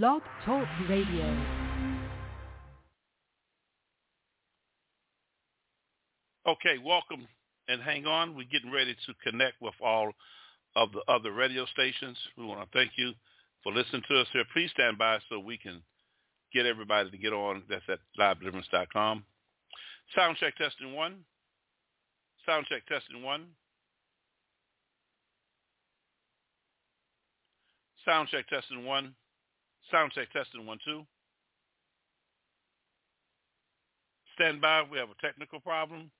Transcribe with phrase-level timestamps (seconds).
[0.00, 1.36] Blog Talk Radio.
[6.46, 7.28] Okay, welcome
[7.68, 8.34] and hang on.
[8.34, 10.12] We're getting ready to connect with all
[10.76, 12.16] of the other radio stations.
[12.38, 13.12] We want to thank you
[13.62, 14.44] for listening to us here.
[14.54, 15.82] Please stand by so we can
[16.54, 17.62] get everybody to get on.
[17.68, 19.24] That's at livedeliverance.com.
[20.16, 21.16] Sound check testing one.
[22.46, 23.44] Sound check testing one.
[28.06, 29.14] Sound check testing one.
[29.90, 31.02] Sound check testing one two.
[34.34, 34.82] Stand by.
[34.90, 36.10] We have a technical problem.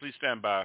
[0.00, 0.64] Please stand by.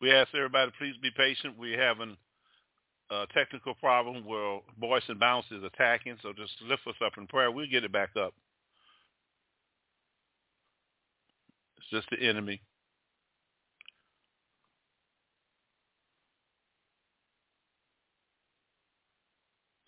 [0.00, 1.56] We ask everybody please be patient.
[1.58, 2.16] We're having
[3.10, 7.26] a technical problem where Boyce and Bounce is attacking, so just lift us up in
[7.26, 7.50] prayer.
[7.50, 8.34] We'll get it back up.
[11.78, 12.60] It's just the enemy.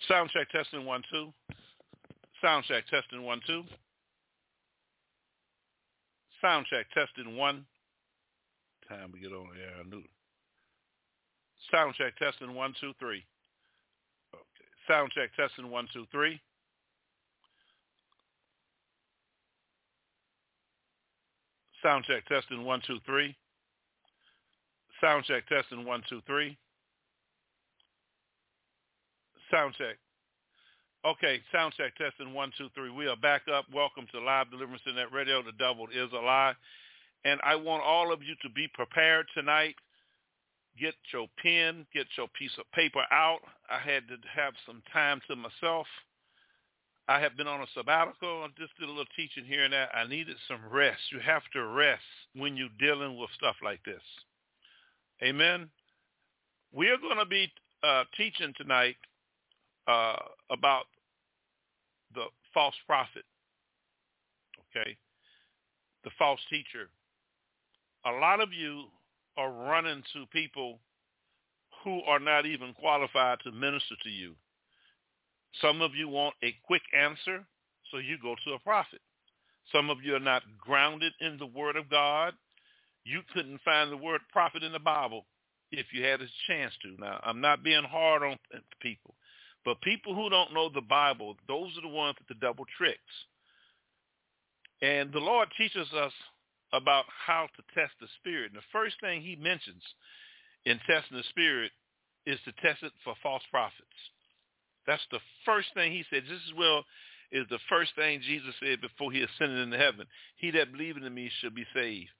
[0.08, 1.32] Sound check testing one two.
[2.40, 3.64] Sound check testing one two.
[6.40, 7.64] Sound check testing one.
[8.88, 9.80] Time we get on air.
[9.80, 10.02] I knew.
[11.70, 13.24] Sound check testing one two three.
[14.34, 14.68] Okay.
[14.88, 16.40] Sound check testing one two three.
[21.82, 23.34] Sound check testing one two three.
[25.00, 26.56] Sound check testing one two three.
[29.50, 29.96] Sound check.
[31.06, 32.90] Okay, sound check testing one, two, three.
[32.90, 33.66] We are back up.
[33.72, 35.40] Welcome to Live Deliverance Internet Radio.
[35.40, 36.52] The devil is a lie.
[37.24, 39.76] And I want all of you to be prepared tonight.
[40.78, 43.40] Get your pen, get your piece of paper out.
[43.70, 45.86] I had to have some time to myself.
[47.08, 48.42] I have been on a sabbatical.
[48.42, 49.94] I just did a little teaching here and there.
[49.94, 51.00] I needed some rest.
[51.12, 52.02] You have to rest
[52.34, 54.02] when you're dealing with stuff like this.
[55.22, 55.68] Amen.
[56.72, 57.50] We are going to be
[57.82, 58.96] uh, teaching tonight
[59.86, 60.16] uh,
[60.50, 60.86] about
[62.14, 63.24] the false prophet,
[64.76, 64.96] okay,
[66.04, 66.88] the false teacher.
[68.04, 68.84] A lot of you
[69.36, 70.78] are running to people
[71.84, 74.34] who are not even qualified to minister to you.
[75.60, 77.44] Some of you want a quick answer,
[77.90, 79.00] so you go to a prophet.
[79.72, 82.34] Some of you are not grounded in the word of God.
[83.04, 85.26] You couldn't find the word prophet in the Bible
[85.72, 87.00] if you had a chance to.
[87.00, 88.36] Now, I'm not being hard on
[88.80, 89.14] people.
[89.64, 93.00] But people who don't know the Bible, those are the ones that the devil tricks.
[94.82, 96.12] And the Lord teaches us
[96.72, 98.52] about how to test the spirit.
[98.52, 99.82] And the first thing he mentions
[100.64, 101.70] in testing the spirit
[102.26, 104.00] is to test it for false prophets.
[104.86, 106.24] That's the first thing he said.
[106.24, 106.84] This is well
[107.32, 110.06] is the first thing Jesus said before he ascended into heaven.
[110.36, 112.10] He that believeth in me shall be saved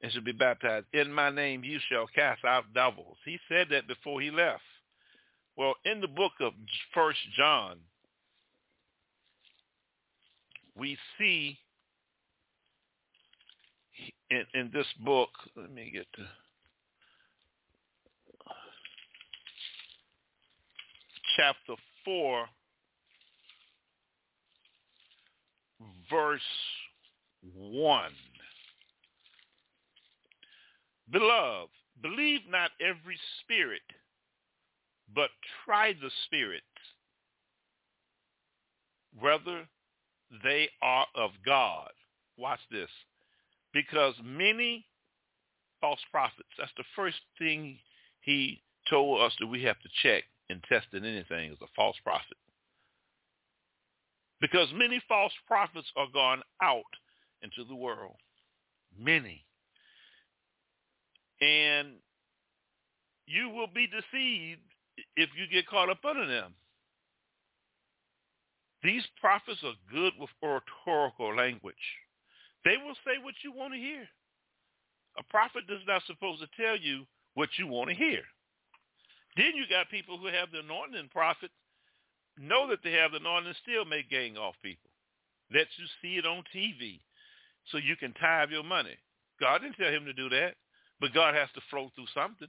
[0.00, 0.86] and shall be baptized.
[0.92, 3.16] In my name you shall cast out devils.
[3.24, 4.62] He said that before he left.
[5.56, 6.52] Well, in the book of
[6.92, 7.78] First John,
[10.76, 11.58] we see
[14.30, 16.22] in, in this book, let me get to
[21.36, 21.74] chapter
[22.04, 22.46] 4,
[26.10, 26.40] verse
[27.56, 28.10] 1.
[31.10, 31.70] Beloved,
[32.02, 33.82] believe not every spirit
[35.14, 35.30] but
[35.64, 36.64] try the spirits
[39.18, 39.68] whether
[40.42, 41.90] they are of God.
[42.36, 42.88] Watch this.
[43.74, 44.86] Because many
[45.80, 47.78] false prophets, that's the first thing
[48.20, 51.96] he told us that we have to check and test in anything is a false
[52.04, 52.36] prophet.
[54.40, 56.82] Because many false prophets are gone out
[57.42, 58.16] into the world.
[58.98, 59.44] Many.
[61.40, 61.94] And
[63.26, 64.60] you will be deceived
[65.16, 66.54] if you get caught up under them.
[68.82, 71.74] These prophets are good with oratorical language.
[72.64, 74.08] They will say what you want to hear.
[75.18, 78.22] A prophet is not supposed to tell you what you want to hear.
[79.36, 81.52] Then you got people who have the anointing prophets,
[82.38, 84.90] know that they have the anointing, still make gang off people.
[85.52, 87.00] Let you see it on TV
[87.70, 88.96] so you can tithe your money.
[89.40, 90.54] God didn't tell him to do that,
[91.00, 92.48] but God has to flow through something.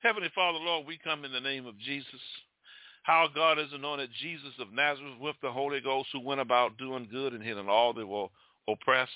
[0.00, 2.20] Heavenly Father, Lord, we come in the name of Jesus.
[3.02, 7.08] How God has anointed Jesus of Nazareth with the Holy Ghost who went about doing
[7.10, 8.28] good and healing all that were
[8.68, 9.10] oppressed.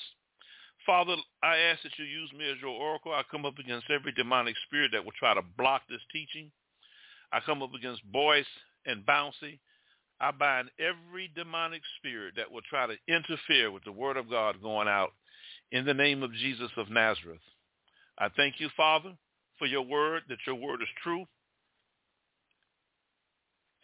[0.86, 3.12] Father, I ask that you use me as your oracle.
[3.12, 6.50] I come up against every demonic spirit that will try to block this teaching.
[7.32, 8.44] I come up against Boyce
[8.86, 9.58] and Bouncy.
[10.20, 14.62] I bind every demonic spirit that will try to interfere with the word of God
[14.62, 15.12] going out
[15.72, 17.40] in the name of Jesus of Nazareth.
[18.19, 19.12] I thank you, Father,
[19.58, 21.25] for your word, that your word is true.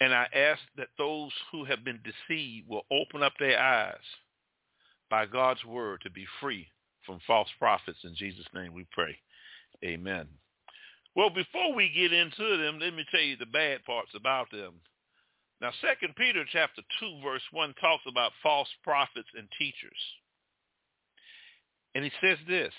[0.01, 3.97] And I ask that those who have been deceived will open up their eyes
[5.11, 6.67] by God's word to be free
[7.05, 7.99] from false prophets.
[8.05, 9.17] In Jesus' name we pray.
[9.85, 10.27] Amen.
[11.17, 14.75] Well, before we get into them, let me tell you the bad parts about them.
[15.61, 19.99] Now, 2 Peter chapter 2, verse 1 talks about false prophets and teachers.
[21.95, 22.73] And he says this,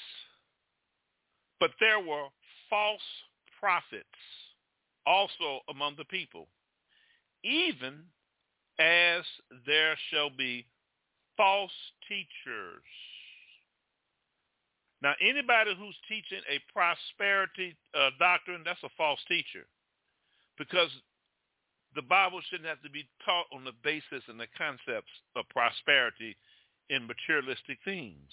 [1.59, 2.27] but there were
[2.69, 3.01] false
[3.59, 4.07] prophets
[5.05, 6.47] also among the people,
[7.43, 8.03] even
[8.79, 9.23] as
[9.65, 10.65] there shall be
[11.37, 11.71] false
[12.07, 12.83] teachers.
[15.01, 19.65] Now, anybody who's teaching a prosperity uh, doctrine, that's a false teacher
[20.57, 20.89] because
[21.95, 26.37] the Bible shouldn't have to be taught on the basis and the concepts of prosperity
[26.89, 28.29] in materialistic things.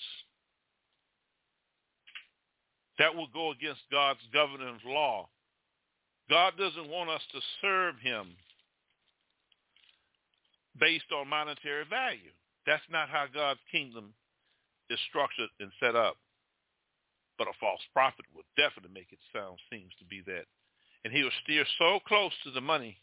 [2.99, 5.29] That will go against God's governance law.
[6.29, 8.37] God doesn't want us to serve him
[10.81, 12.33] based on monetary value.
[12.67, 14.13] That's not how God's kingdom
[14.91, 16.17] is structured and set up.
[17.39, 20.45] But a false prophet will definitely make it sound seems to be that.
[21.05, 22.99] And he'll steer so close to the money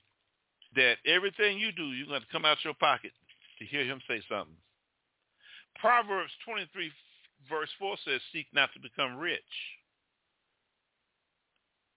[0.76, 3.12] that everything you do, you're going to come out your pocket
[3.60, 4.58] to hear him say something.
[5.80, 6.92] Proverbs 23
[7.50, 9.42] verse 4 says, seek not to become rich.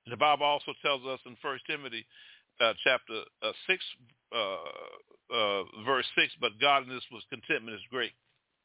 [0.07, 2.07] The Bible also tells us in 1 Timothy
[2.61, 3.85] uh, chapter uh, 6,
[4.35, 8.13] uh, uh, verse 6, but godliness was contentment is great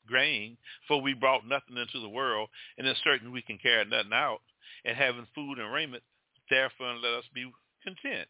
[0.08, 0.58] grain,
[0.88, 4.42] for we brought nothing into the world, and it's certain we can carry nothing out,
[4.86, 6.04] and having food and raiment,
[6.50, 7.50] therefore let us be
[7.84, 8.28] content.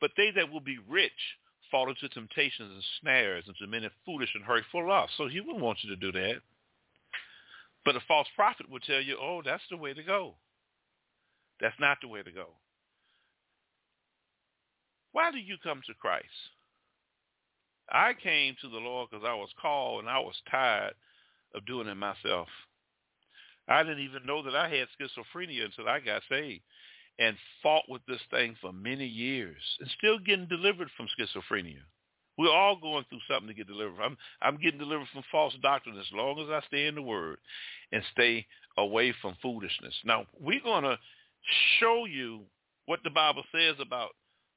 [0.00, 1.12] But they that will be rich
[1.70, 5.16] fall into temptations and snares and to many foolish and hurtful lusts.
[5.18, 6.36] So he wouldn't want you to do that.
[7.84, 10.34] But a false prophet would tell you, oh, that's the way to go.
[11.60, 12.48] That's not the way to go.
[15.12, 16.26] Why do you come to Christ?
[17.90, 20.94] I came to the Lord because I was called and I was tired
[21.54, 22.48] of doing it myself.
[23.68, 26.62] I didn't even know that I had schizophrenia until I got saved
[27.18, 31.80] and fought with this thing for many years and still getting delivered from schizophrenia.
[32.38, 34.00] We're all going through something to get delivered.
[34.00, 37.38] I'm I'm getting delivered from false doctrine as long as I stay in the word
[37.90, 38.46] and stay
[38.76, 39.94] away from foolishness.
[40.04, 40.96] Now, we're going to
[41.80, 42.42] show you
[42.86, 44.10] what the Bible says about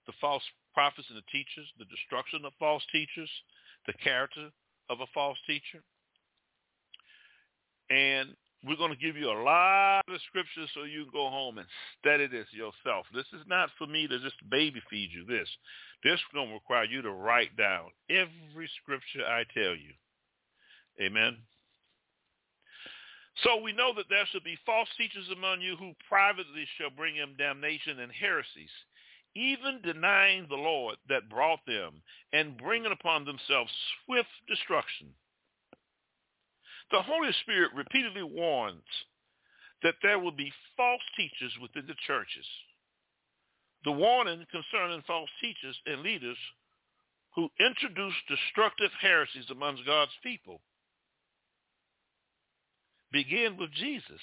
[0.05, 0.43] the false
[0.73, 3.29] prophets and the teachers, the destruction of false teachers,
[3.87, 4.49] the character
[4.89, 5.81] of a false teacher.
[7.89, 8.35] And
[8.65, 11.67] we're going to give you a lot of scriptures so you can go home and
[11.99, 13.05] study this yourself.
[13.13, 15.49] This is not for me to just baby feed you this.
[16.03, 19.93] This is going to require you to write down every scripture I tell you.
[21.01, 21.37] Amen.
[23.43, 27.15] So we know that there shall be false teachers among you who privately shall bring
[27.17, 28.73] in damnation and heresies,
[29.35, 32.01] even denying the Lord that brought them
[32.33, 33.71] and bringing upon themselves
[34.05, 35.07] swift destruction.
[36.91, 38.83] The Holy Spirit repeatedly warns
[39.83, 42.45] that there will be false teachers within the churches.
[43.85, 46.37] The warning concerning false teachers and leaders
[47.35, 50.61] who introduce destructive heresies amongst God's people
[53.11, 54.21] begin with Jesus,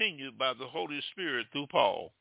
[0.00, 2.12] continued by the Holy Spirit through Paul.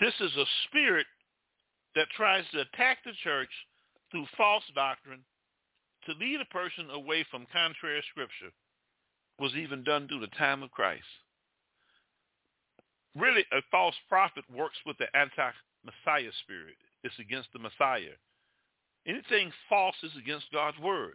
[0.00, 1.06] This is a spirit
[1.94, 3.48] that tries to attack the church
[4.10, 5.20] through false doctrine
[6.06, 8.52] to lead a person away from contrary scripture
[9.38, 11.04] was even done through the time of Christ.
[13.16, 16.76] Really, a false prophet works with the anti-Messiah spirit.
[17.04, 18.16] It's against the Messiah.
[19.06, 21.14] Anything false is against God's word.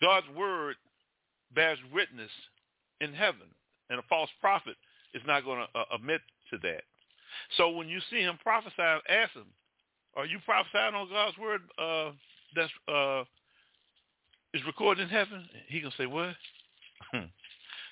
[0.00, 0.76] God's word
[1.54, 2.30] bears witness
[3.00, 3.46] in heaven,
[3.90, 4.76] and a false prophet
[5.14, 6.82] is not going to uh, admit to that.
[7.56, 9.46] So when you see him prophesying, ask him,
[10.16, 12.12] are you prophesying on God's word uh,
[12.54, 13.24] that's uh,
[14.52, 15.48] is recorded in heaven?
[15.68, 16.34] He gonna say what?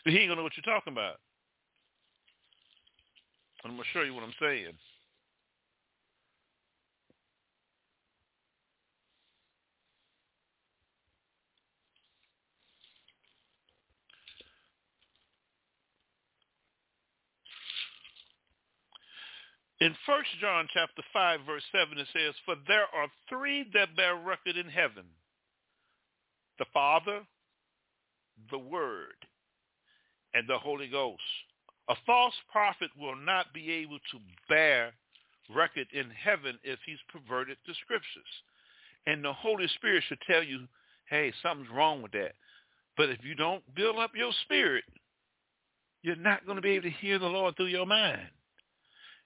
[0.04, 1.16] he ain't gonna know what you're talking about.
[3.64, 4.72] I'm gonna show you what I'm saying.
[19.80, 24.14] In 1 John chapter 5, verse 7, it says, For there are three that bear
[24.14, 25.04] record in heaven,
[26.58, 27.20] the Father,
[28.50, 29.16] the Word,
[30.34, 31.22] and the Holy Ghost.
[31.88, 34.18] A false prophet will not be able to
[34.50, 34.92] bear
[35.48, 38.22] record in heaven if he's perverted the scriptures.
[39.06, 40.68] And the Holy Spirit should tell you,
[41.08, 42.34] hey, something's wrong with that.
[42.98, 44.84] But if you don't build up your spirit,
[46.02, 48.28] you're not going to be able to hear the Lord through your mind.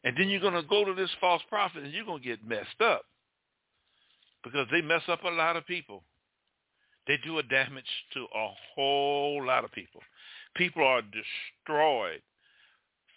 [0.05, 2.47] And then you're going to go to this false prophet and you're going to get
[2.47, 3.03] messed up
[4.45, 6.05] because they mess up a lot of people.
[7.07, 10.01] They do a damage to a whole lot of people.
[10.57, 12.23] People are destroyed.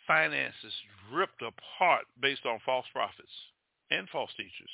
[0.07, 0.73] Finances
[1.13, 3.31] ripped apart based on false prophets
[3.91, 4.71] and false teachers.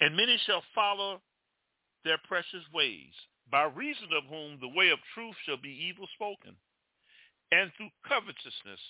[0.00, 1.20] And many shall follow
[2.04, 3.12] their precious ways,
[3.50, 6.56] by reason of whom the way of truth shall be evil spoken.
[7.52, 8.80] And through covetousness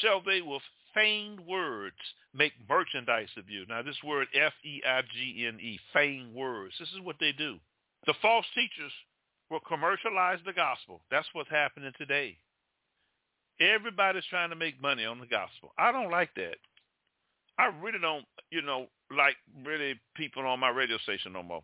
[0.00, 0.62] shall they with
[0.94, 1.96] feigned words
[2.34, 3.64] make merchandise of you.
[3.68, 6.74] Now this word F-E-I-G-N-E, feigned words.
[6.78, 7.58] This is what they do.
[8.06, 8.92] The false teachers
[9.50, 11.00] will commercialize the gospel.
[11.10, 12.36] That's what's happening today.
[13.60, 15.72] Everybody's trying to make money on the gospel.
[15.78, 16.56] I don't like that.
[17.58, 21.62] I really don't, you know, like really people on my radio station no more.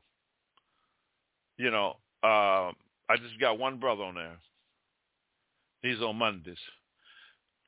[1.56, 2.72] You know, uh,
[3.08, 4.36] I just got one brother on there.
[5.84, 6.56] He's on Mondays.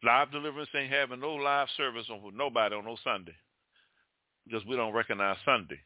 [0.02, 3.34] Live deliverance ain't having no live service on nobody on no Sunday
[4.46, 5.78] because we don't recognize Sunday.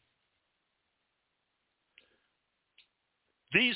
[3.53, 3.75] These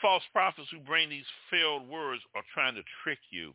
[0.00, 3.52] false prophets who bring these failed words are trying to trick you.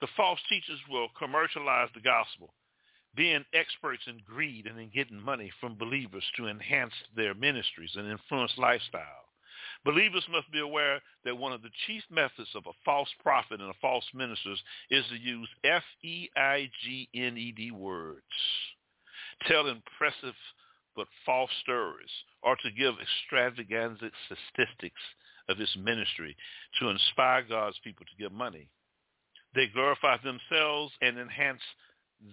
[0.00, 2.54] The false teachers will commercialize the gospel,
[3.16, 8.08] being experts in greed and in getting money from believers to enhance their ministries and
[8.08, 9.25] influence lifestyle.
[9.84, 13.70] Believers must be aware that one of the chief methods of a false prophet and
[13.70, 14.54] a false minister
[14.90, 18.22] is to use F-E-I-G-N-E-D words,
[19.46, 20.34] tell impressive
[20.96, 22.10] but false stories,
[22.42, 25.00] or to give extravagant statistics
[25.48, 26.36] of his ministry
[26.80, 28.68] to inspire God's people to give money.
[29.54, 31.60] They glorify themselves and enhance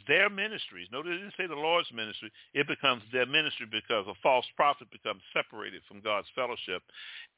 [0.07, 0.87] their ministries.
[0.91, 2.31] Notice it didn't say the Lord's ministry.
[2.53, 6.81] It becomes their ministry because a false prophet becomes separated from God's fellowship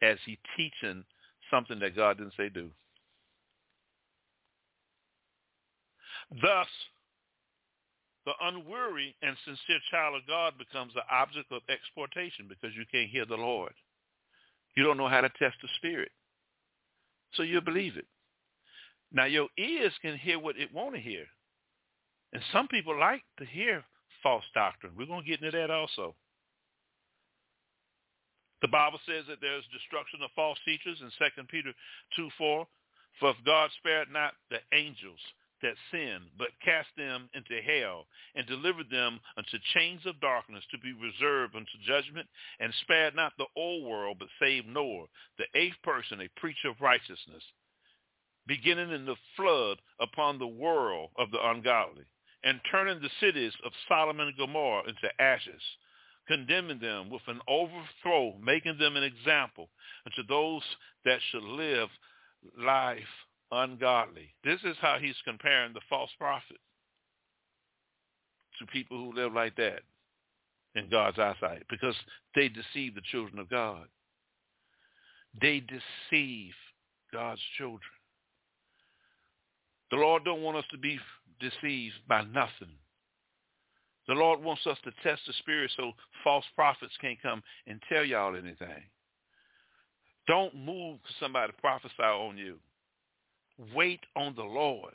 [0.02, 1.04] as he teaching
[1.52, 2.70] something that God didn't say do.
[6.42, 6.68] Thus,
[8.26, 13.10] the unweary and sincere child of God becomes the object of exportation because you can't
[13.10, 13.74] hear the Lord.
[14.76, 16.12] You don't know how to test the spirit.
[17.36, 18.08] So you believe it.
[19.12, 21.26] Now your ears can hear what it want to hear.
[22.36, 23.82] And some people like to hear
[24.22, 24.92] false doctrine.
[24.98, 26.14] We're going to get into that also.
[28.62, 31.72] The Bible says that there's destruction of false teachers in 2 Peter
[32.18, 32.68] 2, 4.
[33.22, 35.20] For if God spared not the angels
[35.62, 38.04] that sinned, but cast them into hell
[38.36, 42.28] and delivered them unto chains of darkness to be reserved unto judgment,
[42.60, 45.06] and spared not the old world, but saved Noah,
[45.38, 47.44] the eighth person, a preacher of righteousness,
[48.46, 52.04] beginning in the flood upon the world of the ungodly
[52.46, 55.62] and turning the cities of Sodom and Gomorrah into ashes,
[56.28, 59.70] condemning them with an overthrow, making them an example
[60.06, 60.62] unto those
[61.04, 61.90] that should live
[62.58, 63.00] life
[63.52, 64.34] ungodly.
[64.44, 66.58] This is how he's comparing the false prophet
[68.60, 69.82] to people who live like that
[70.76, 71.96] in God's eyesight because
[72.36, 73.88] they deceive the children of God.
[75.42, 76.54] They deceive
[77.12, 77.82] God's children.
[79.92, 81.00] The Lord don't want us to be
[81.40, 82.78] deceived by nothing.
[84.08, 88.04] The Lord wants us to test the spirit so false prophets can't come and tell
[88.04, 88.84] y'all anything.
[90.28, 92.58] Don't move somebody to prophesy on you.
[93.74, 94.94] Wait on the Lord.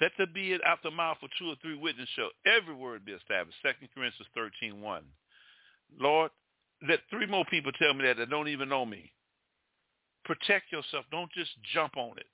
[0.00, 3.04] Let there be it out the mouth of two or three witnesses shall every word
[3.04, 3.58] be established.
[3.62, 5.04] Second Corinthians 13, 1.
[5.98, 6.30] Lord,
[6.88, 9.12] let three more people tell me that that don't even know me.
[10.24, 11.04] Protect yourself.
[11.10, 12.26] Don't just jump on it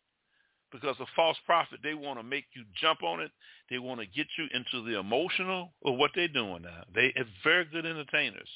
[0.73, 3.31] because a false prophet, they want to make you jump on it.
[3.71, 6.83] They want to get you into the emotional of what they're doing now.
[6.95, 8.49] They are very good entertainers.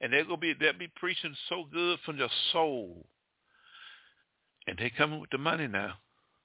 [0.00, 3.06] And they're gonna be they'll be preaching so good from your soul.
[4.66, 5.94] And they coming with the money now.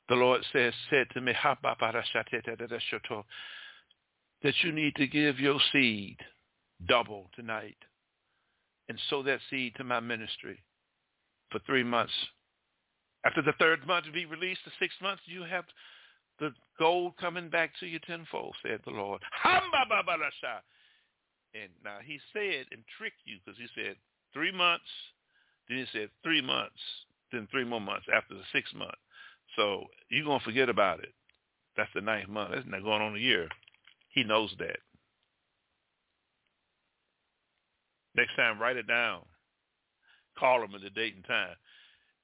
[0.09, 1.33] The Lord says said to me,
[4.43, 6.17] that you need to give your seed
[6.87, 7.77] double tonight
[8.87, 10.63] and sow that seed to my ministry
[11.51, 12.13] for three months
[13.25, 15.65] after the third month be released, the sixth month, you have
[16.39, 19.21] the gold coming back to you tenfold, said the Lord.
[21.53, 23.95] And now he said and tricked you because he said
[24.33, 24.85] three months,
[25.67, 26.79] then he said three months,
[27.31, 28.91] then three more months after the sixth month.
[29.55, 31.13] So you're going to forget about it.
[31.75, 32.51] That's the ninth month.
[32.53, 33.49] That's not going on a year.
[34.09, 34.77] He knows that.
[38.15, 39.21] Next time, write it down.
[40.37, 41.55] Call him at the date and time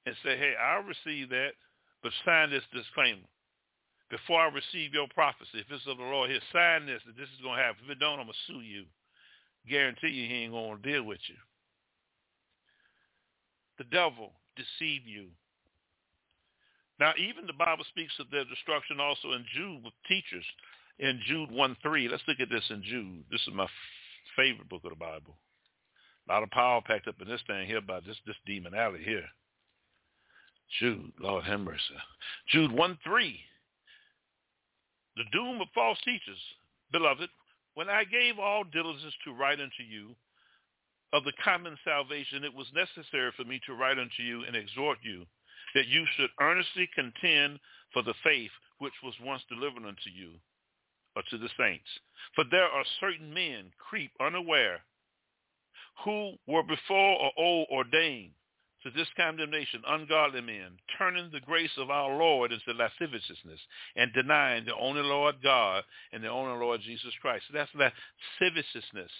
[0.06, 1.52] and say, hey, I'll receive that,
[2.02, 3.26] but sign this disclaimer.
[4.10, 7.28] Before I receive your prophecy, if it's of the Lord here, sign this that this
[7.34, 7.84] is going to happen.
[7.84, 8.84] If it don't, I'm going to sue you.
[9.68, 11.36] Guarantee you he ain't going to deal with you.
[13.78, 15.28] The devil deceive you.
[17.00, 20.44] Now, even the Bible speaks of their destruction also in Jude with teachers
[20.98, 22.10] in Jude 1.3.
[22.10, 23.24] Let's look at this in Jude.
[23.30, 23.66] This is my
[24.36, 25.34] favorite book of the Bible.
[26.28, 29.02] A lot of power packed up in this thing here by this, this demon alley
[29.04, 29.24] here.
[30.80, 31.94] Jude, Lord have mercy.
[32.48, 33.40] Jude 1 3.
[35.16, 36.38] The doom of false teachers,
[36.90, 37.28] beloved,
[37.74, 40.14] when I gave all diligence to write unto you
[41.12, 44.98] of the common salvation, it was necessary for me to write unto you and exhort
[45.02, 45.24] you
[45.74, 47.58] that you should earnestly contend
[47.92, 50.32] for the faith which was once delivered unto you
[51.16, 51.88] or to the saints.
[52.34, 54.80] For there are certain men creep unaware
[56.04, 58.32] who were before or old ordained
[58.84, 63.60] to this condemnation, ungodly men, turning the grace of our Lord into lasciviousness
[63.96, 67.44] and denying the only Lord God and the only Lord Jesus Christ.
[67.52, 69.10] That's lasciviousness.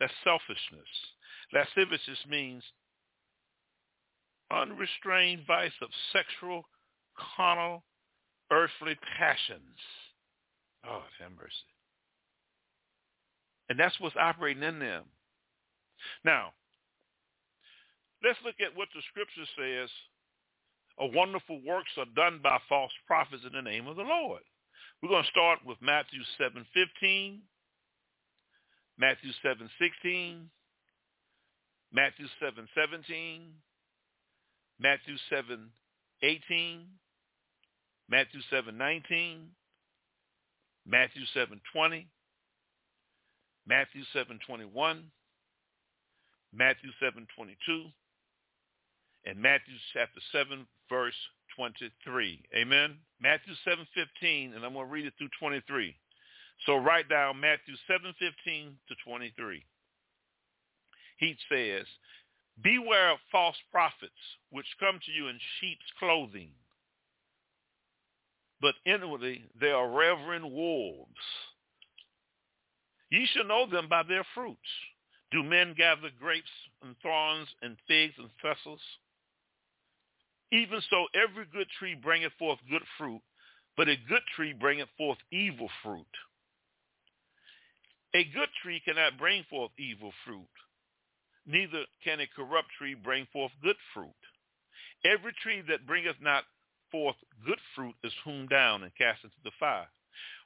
[0.00, 0.88] That's selfishness.
[1.52, 2.62] Lasciviousness means
[4.50, 6.64] unrestrained vice of sexual,
[7.36, 7.84] carnal,
[8.50, 9.78] earthly passions.
[10.86, 11.52] Oh, have mercy.
[13.68, 15.04] And that's what's operating in them.
[16.24, 16.52] Now,
[18.24, 19.90] let's look at what the scripture says.
[20.98, 24.42] A wonderful works are done by false prophets in the name of the Lord.
[25.02, 27.40] We're going to start with Matthew 7.15,
[28.96, 30.44] Matthew 7.16,
[31.92, 33.40] Matthew 7.17,
[34.80, 36.84] Matthew 7.18,
[38.08, 39.46] Matthew 7.19,
[40.86, 42.06] Matthew 7.20,
[43.66, 45.02] Matthew 7.21,
[46.52, 47.92] Matthew 7.22,
[49.26, 51.14] and Matthew chapter 7, verse
[51.56, 52.42] 23.
[52.56, 52.96] Amen?
[53.20, 55.94] Matthew 7.15, and I'm going to read it through 23.
[56.66, 59.64] So write down Matthew 7.15 to 23.
[61.18, 61.86] He says,
[62.62, 64.12] Beware of false prophets,
[64.50, 66.50] which come to you in sheep's clothing,
[68.60, 71.08] but inwardly they are reverend wolves.
[73.10, 74.58] Ye shall know them by their fruits.
[75.32, 76.46] Do men gather grapes
[76.82, 78.80] and thorns and figs and thistles?
[80.52, 83.20] Even so, every good tree bringeth forth good fruit,
[83.76, 86.06] but a good tree bringeth forth evil fruit.
[88.14, 90.46] A good tree cannot bring forth evil fruit,
[91.46, 94.14] neither can a corrupt tree bring forth good fruit.
[95.04, 96.44] Every tree that bringeth not
[96.92, 99.88] forth good fruit is hewn down and cast into the fire.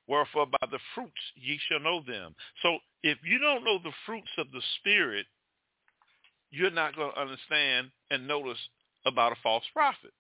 [0.07, 2.35] Wherefore by the fruits ye shall know them.
[2.63, 5.27] So if you don't know the fruits of the Spirit,
[6.51, 8.59] you're not going to understand and notice
[9.09, 10.13] about a false prophet.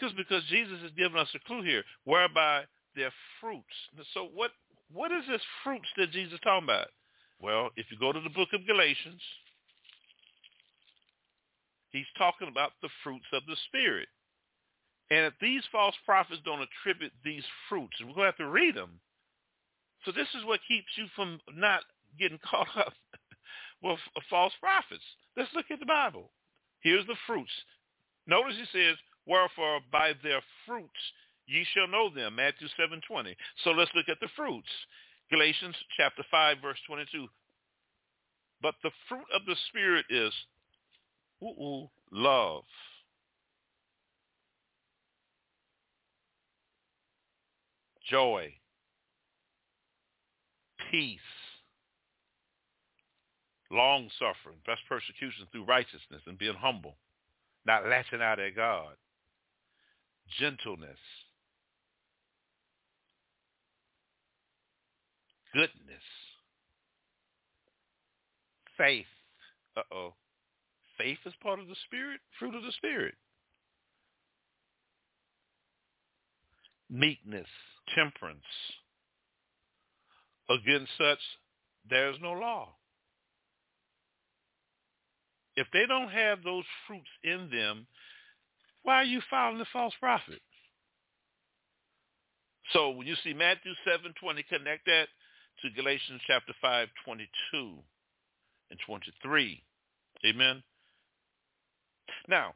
[0.00, 2.64] Just because Jesus has given us a clue here, whereby
[2.96, 3.74] their fruits.
[4.14, 4.50] So what
[4.92, 6.88] what is this fruits that Jesus is talking about?
[7.40, 9.20] Well, if you go to the book of Galatians,
[11.90, 14.08] he's talking about the fruits of the Spirit.
[15.10, 18.48] And if these false prophets don't attribute these fruits, and we're going to have to
[18.48, 19.00] read them.
[20.04, 21.82] So this is what keeps you from not
[22.18, 22.94] getting caught up
[23.82, 23.98] with
[24.30, 25.04] false prophets.
[25.36, 26.30] Let's look at the Bible.
[26.80, 27.52] Here's the fruits.
[28.26, 31.00] Notice he says, wherefore by their fruits
[31.46, 33.34] ye shall know them, Matthew 7.20.
[33.64, 34.68] So let's look at the fruits.
[35.30, 37.26] Galatians chapter 5, verse 22.
[38.60, 40.32] But the fruit of the Spirit is
[41.42, 42.62] ooh, love,
[48.08, 48.52] joy,
[50.90, 51.18] peace,
[53.70, 56.96] long suffering, best persecution through righteousness and being humble,
[57.66, 58.94] not lashing out at God,
[60.38, 60.98] gentleness,
[65.52, 66.02] goodness,
[68.76, 69.06] faith.
[69.76, 70.14] Uh-oh.
[70.98, 73.14] Faith is part of the Spirit, fruit of the Spirit.
[76.90, 77.48] Meekness,
[77.94, 78.40] temperance.
[80.50, 81.18] Against such,
[81.88, 82.74] there is no law.
[85.56, 87.86] If they don't have those fruits in them,
[88.82, 90.40] why are you following the false prophet?
[92.72, 95.08] So when you see Matthew 7:20, connect that
[95.60, 97.82] to Galatians chapter 5, 22
[98.70, 99.62] and 23.
[100.24, 100.62] Amen.
[102.28, 102.54] Now,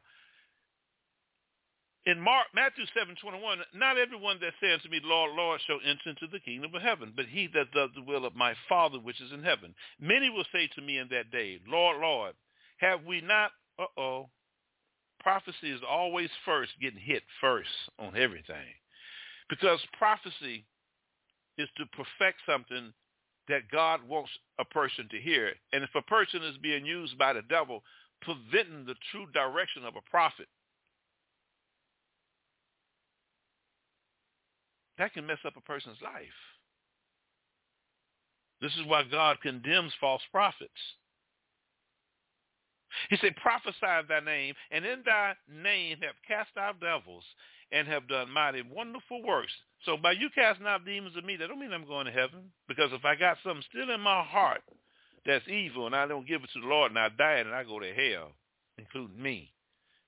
[2.05, 6.27] in Mark, Matthew 7:21, not everyone that says to me, Lord, Lord, shall enter into
[6.27, 9.31] the kingdom of heaven, but he that does the will of my Father which is
[9.33, 9.75] in heaven.
[9.99, 12.35] Many will say to me in that day, Lord, Lord,
[12.77, 14.29] have we not, uh-oh,
[15.19, 18.73] prophecy is always first getting hit first on everything.
[19.49, 20.65] Because prophecy
[21.57, 22.93] is to perfect something
[23.47, 25.53] that God wants a person to hear.
[25.73, 27.81] And if a person is being used by the devil,
[28.21, 30.47] preventing the true direction of a prophet,
[34.97, 36.27] that can mess up a person's life.
[38.59, 40.71] This is why God condemns false prophets.
[43.09, 47.23] He said, prophesy thy name, and in thy name have cast out devils
[47.71, 49.51] and have done mighty wonderful works.
[49.85, 52.51] So by you casting out demons of me, that don't mean I'm going to heaven.
[52.67, 54.61] Because if I got something still in my heart
[55.25, 57.63] that's evil and I don't give it to the Lord and I die and I
[57.63, 58.31] go to hell,
[58.77, 59.51] including me,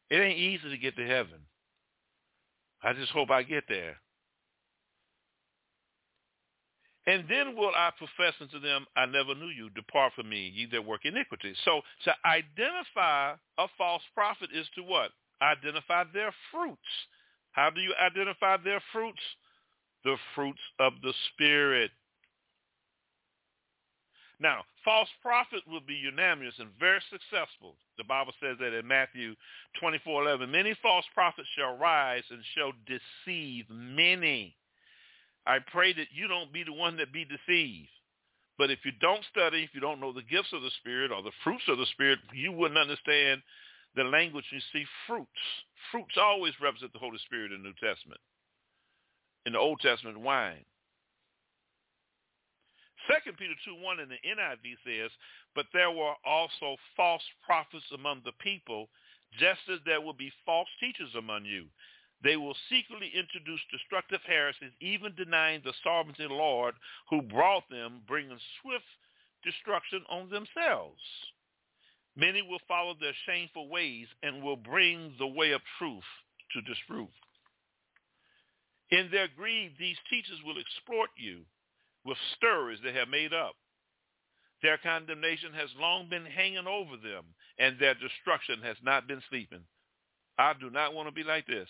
[0.10, 1.39] it ain't easy to get to heaven.
[2.82, 3.97] I just hope I get there.
[7.08, 9.70] And then will I profess unto them, I never knew you.
[9.72, 11.56] Depart from me, ye that work iniquity.
[11.66, 15.12] So to identify a false prophet is to what?
[15.42, 16.82] Identify their fruits.
[17.52, 19.22] How do you identify their fruits?
[20.04, 21.92] The fruits of the Spirit.
[24.40, 27.76] Now, false prophets will be unanimous and very successful.
[27.98, 29.36] The Bible says that in Matthew
[29.82, 34.56] 24:11, many false prophets shall rise and shall deceive many.
[35.50, 37.90] I pray that you don't be the one that be deceived.
[38.60, 41.24] But if you don't study, if you don't know the gifts of the Spirit or
[41.24, 43.42] the fruits of the Spirit, you wouldn't understand
[43.96, 45.42] the language you see fruits.
[45.92, 48.22] Fruits always represent the Holy Spirit in the New Testament.
[49.48, 50.64] In the Old Testament, wine.
[53.10, 55.10] Second Peter 2.1 in the NIV says,
[55.56, 58.90] But there were also false prophets among the people,
[59.40, 61.66] just as there will be false teachers among you.
[62.24, 66.76] They will secretly introduce destructive heresies, even denying the sovereignty Lord
[67.10, 68.84] who brought them, bringing swift
[69.44, 71.00] destruction on themselves.
[72.18, 76.04] Many will follow their shameful ways and will bring the way of truth
[76.52, 77.10] to disproof.
[78.92, 81.46] In their greed, these teachers will exploit you
[82.04, 83.56] with stories they have made up.
[84.62, 87.24] Their condemnation has long been hanging over them,
[87.60, 89.64] and their destruction has not been sleeping.
[90.38, 91.70] I do not want to be like this.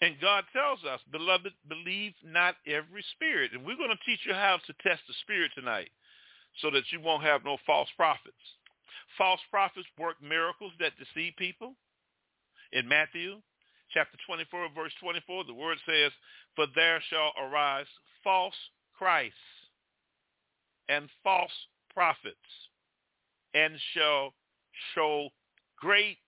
[0.00, 3.52] And God tells us, beloved, believe not every spirit.
[3.52, 5.90] And we're going to teach you how to test the spirit tonight
[6.60, 8.36] so that you won't have no false prophets.
[9.16, 11.74] False prophets work miracles that deceive people.
[12.72, 13.40] In Matthew
[13.92, 16.10] chapter 24, verse 24, the word says,
[16.56, 17.86] For there shall arise
[18.22, 18.54] false
[18.98, 19.38] Christs
[20.88, 21.52] and false
[21.92, 22.36] prophets
[23.54, 24.34] and shall
[24.94, 25.28] show
[25.78, 26.18] great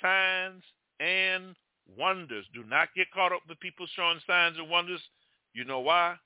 [0.00, 0.62] signs
[1.00, 1.54] and
[1.96, 2.46] wonders.
[2.54, 5.00] Do not get caught up with people showing signs and wonders.
[5.54, 6.16] You know why?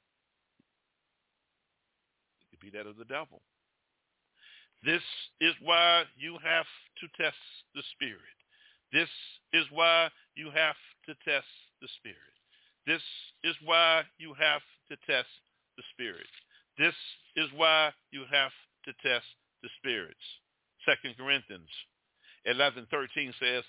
[2.40, 3.42] It could be that of the devil.
[4.84, 5.02] This
[5.40, 6.66] is why you have
[7.00, 7.36] to test
[7.74, 8.18] the spirit.
[8.92, 9.08] This
[9.52, 11.46] is why you have to test
[11.80, 12.16] the spirit.
[12.86, 13.02] This
[13.44, 15.28] is why you have to test
[15.76, 16.26] the spirit.
[16.78, 16.94] This
[17.36, 18.52] is why you have
[18.84, 19.26] to test
[19.62, 20.26] the spirits.
[20.84, 21.70] Second Corinthians
[22.46, 23.64] 11:13 says,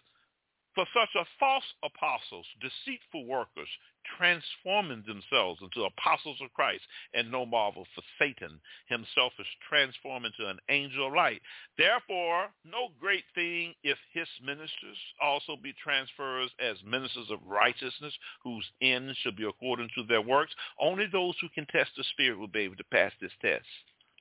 [0.76, 3.70] for such are false apostles, deceitful workers,
[4.18, 6.84] transforming themselves into apostles of Christ,
[7.14, 11.42] and no marvel, for Satan himself is transformed into an angel of light.
[11.78, 18.66] Therefore, no great thing if his ministers also be transferred as ministers of righteousness, whose
[18.82, 20.54] end shall be according to their works.
[20.80, 23.66] Only those who can test the Spirit will be able to pass this test.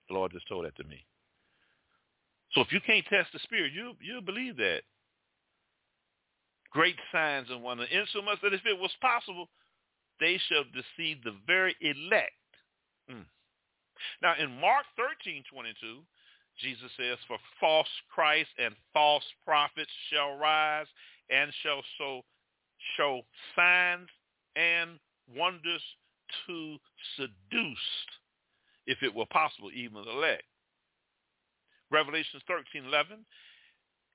[0.09, 1.05] The Lord just told that to me.
[2.53, 4.83] So if you can't test the Spirit, you you believe that
[6.73, 9.49] great signs and wonders, insomuch that if it was possible,
[10.21, 12.33] they shall deceive the very elect.
[13.11, 13.25] Mm.
[14.23, 16.01] Now in Mark 13, 22,
[16.61, 20.87] Jesus says, for false Christ and false prophets shall rise
[21.31, 22.23] and shall so
[22.97, 23.23] show
[23.57, 24.09] signs
[24.57, 24.99] and
[25.37, 25.83] wonders
[26.47, 26.77] to
[27.17, 27.79] seduce,
[28.87, 30.43] if it were possible, even the elect.
[31.91, 33.25] Revelation 13, 11,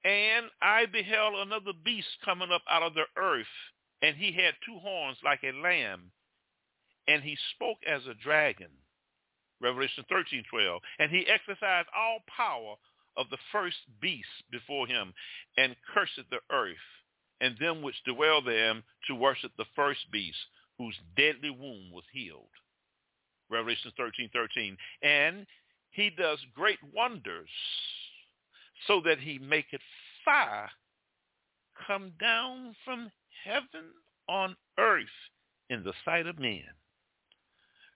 [0.04, 3.46] and I beheld another beast coming up out of the earth,
[4.02, 6.12] and he had two horns like a lamb,
[7.08, 8.70] and he spoke as a dragon.
[9.60, 10.82] Revelation 13, 12.
[11.00, 12.76] And he exercised all power
[13.18, 15.14] of the first beast before him,
[15.58, 16.76] and cursed the earth,
[17.42, 20.38] and them which dwell therein to worship the first beast,
[20.78, 22.50] whose deadly wound was healed.
[23.50, 24.78] Revelation 13, 13.
[25.02, 25.48] And
[25.90, 27.50] he does great wonders
[28.86, 29.82] so that he maketh
[30.24, 30.70] fire
[31.86, 33.12] come down from
[33.44, 33.92] heaven
[34.28, 35.06] on earth
[35.70, 36.64] in the sight of men.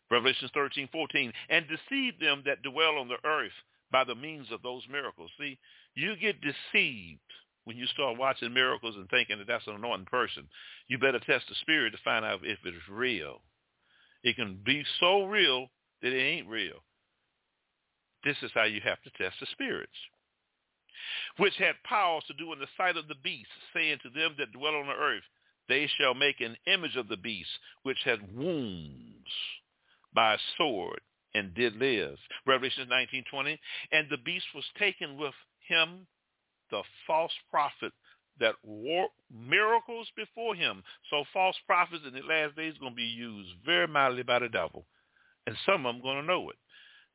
[0.10, 3.52] Revelation 13, 14, and deceive them that dwell on the earth
[3.92, 5.32] by the means of those miracles.
[5.40, 5.58] See,
[5.96, 7.20] you get deceived
[7.64, 10.48] when you start watching miracles and thinking that that's an anointing person,
[10.88, 13.42] you better test the spirit to find out if it's real.
[14.24, 15.68] It can be so real
[16.02, 16.84] that it ain't real.
[18.24, 19.92] This is how you have to test the spirits.
[21.38, 24.52] Which had powers to do in the sight of the beast, saying to them that
[24.52, 25.24] dwell on the earth,
[25.68, 27.50] they shall make an image of the beast,
[27.84, 29.30] which had wounds
[30.14, 31.00] by a sword
[31.34, 32.18] and did live.
[32.46, 33.58] Revelation 19:20.
[33.92, 35.34] And the beast was taken with
[35.68, 36.08] him,
[36.70, 37.94] the false prophet
[38.40, 40.84] that wrought miracles before him.
[41.10, 44.40] So false prophets in the last days are going to be used very mightily by
[44.40, 44.86] the devil.
[45.48, 46.58] And some of them are going to know it.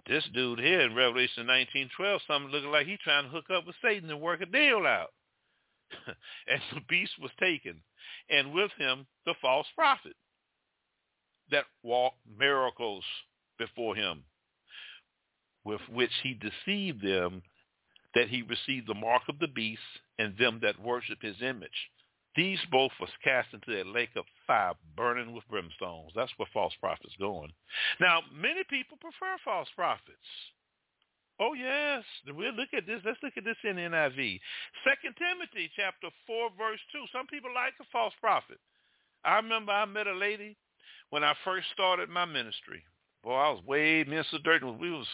[0.07, 3.77] This dude here in Revelation 19:12, something looking like he trying to hook up with
[3.83, 5.12] Satan and work a deal out.
[6.47, 7.83] and the beast was taken,
[8.31, 10.14] and with him the false prophet
[11.51, 13.05] that walked miracles
[13.59, 14.25] before him,
[15.64, 17.42] with which he deceived them
[18.14, 19.83] that he received the mark of the beast
[20.19, 21.90] and them that worship his image.
[22.37, 26.11] These both was cast into a lake of fire burning with brimstones.
[26.14, 27.51] That's where false prophets going.
[27.99, 30.29] Now, many people prefer false prophets.
[31.40, 33.01] Oh yes, we'll look at this.
[33.05, 34.40] Let's look at this in NIV.
[34.85, 37.05] Second Timothy chapter four verse two.
[37.12, 38.59] Some people like a false prophet.
[39.25, 40.57] I remember I met a lady
[41.11, 42.83] when I first started my ministry.
[43.22, 44.42] Boy, I was way Mr.
[44.42, 44.79] Durden.
[44.79, 45.07] We was,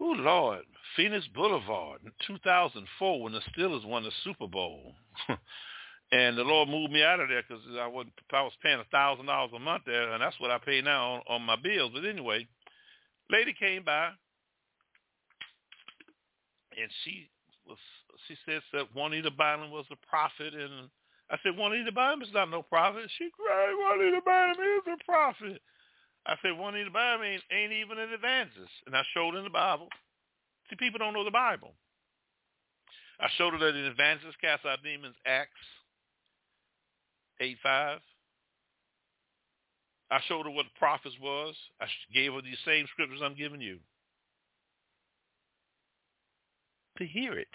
[0.00, 0.64] oh Lord,
[0.96, 4.94] Phoenix Boulevard in 2004 when the Steelers won the Super Bowl.
[6.12, 8.14] and the Lord moved me out of there because I wasn't.
[8.32, 11.14] I was paying a thousand dollars a month there, and that's what I pay now
[11.14, 11.92] on, on my bills.
[11.94, 12.46] But anyway,
[13.30, 14.10] lady came by,
[16.76, 17.28] and she
[17.66, 17.78] was.
[18.28, 20.90] She said that Juanita Bynum was a prophet, and
[21.30, 23.08] I said Juanita Bynum is not no prophet.
[23.16, 25.62] She cried, Juanita Bynum is a prophet.
[26.26, 28.72] I said, in the Bible ain't, ain't even an evangelist.
[28.86, 29.88] And I showed in the Bible.
[30.68, 31.72] See, people don't know the Bible.
[33.18, 35.64] I showed her that an evangelist cast out demons, Acts
[37.40, 37.98] 8.5.
[40.12, 41.54] I showed her what the prophets was.
[41.80, 43.78] I gave her these same scriptures I'm giving you.
[46.98, 47.48] To hear it.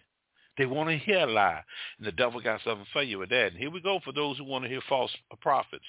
[0.58, 1.62] They want to hear a lie.
[1.98, 3.52] And the devil got something for you with that.
[3.52, 5.84] And here we go for those who want to hear false prophets.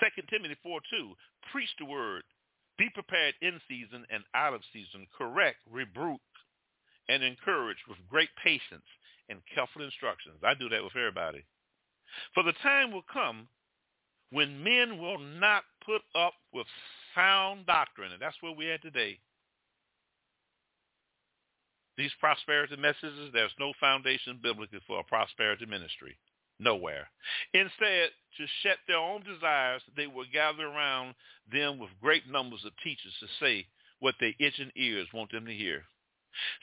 [0.00, 1.12] Second Timothy 4, 2.
[1.52, 2.22] Preach the word.
[2.78, 5.06] Be prepared in season and out of season.
[5.16, 6.20] Correct, rebuke,
[7.08, 8.84] and encourage with great patience
[9.28, 10.36] and careful instructions.
[10.42, 11.44] I do that with everybody.
[12.34, 13.48] For the time will come
[14.30, 16.66] when men will not put up with
[17.14, 18.12] sound doctrine.
[18.12, 19.18] And that's where we're at today.
[21.96, 26.16] These prosperity messages, there's no foundation biblically for a prosperity ministry.
[26.58, 27.08] Nowhere.
[27.52, 31.14] Instead, to shed their own desires, they will gather around
[31.52, 33.66] them with great numbers of teachers to say
[34.00, 35.84] what their itching ears want them to hear.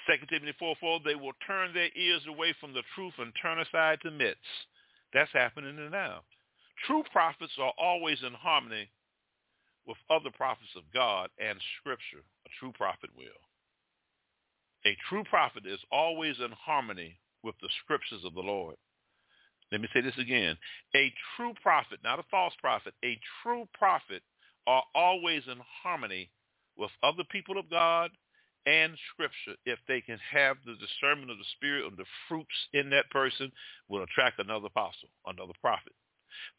[0.07, 3.59] 2 Timothy 4, 4, they will turn their ears away from the truth and turn
[3.59, 4.37] aside to myths.
[5.13, 6.21] That's happening now.
[6.87, 8.89] True prophets are always in harmony
[9.85, 12.23] with other prophets of God and Scripture.
[12.45, 13.25] A true prophet will.
[14.85, 18.75] A true prophet is always in harmony with the Scriptures of the Lord.
[19.71, 20.57] Let me say this again.
[20.95, 24.21] A true prophet, not a false prophet, a true prophet
[24.67, 26.29] are always in harmony
[26.77, 28.11] with other people of God
[28.65, 32.89] and scripture if they can have the discernment of the spirit and the fruits in
[32.89, 33.51] that person
[33.89, 35.93] will attract another apostle, another prophet.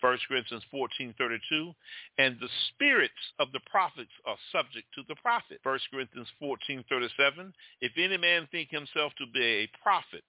[0.01, 1.75] 1 Corinthians 14:32,
[2.19, 5.59] and the spirits of the prophets are subject to the prophet.
[5.63, 10.25] 1 Corinthians 14:37, if any man think himself to be a prophet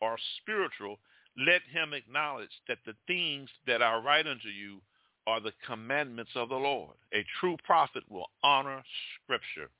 [0.00, 0.98] or spiritual,
[1.36, 4.80] let him acknowledge that the things that I write unto you
[5.26, 6.96] are the commandments of the Lord.
[7.12, 8.82] A true prophet will honor
[9.22, 9.70] Scripture.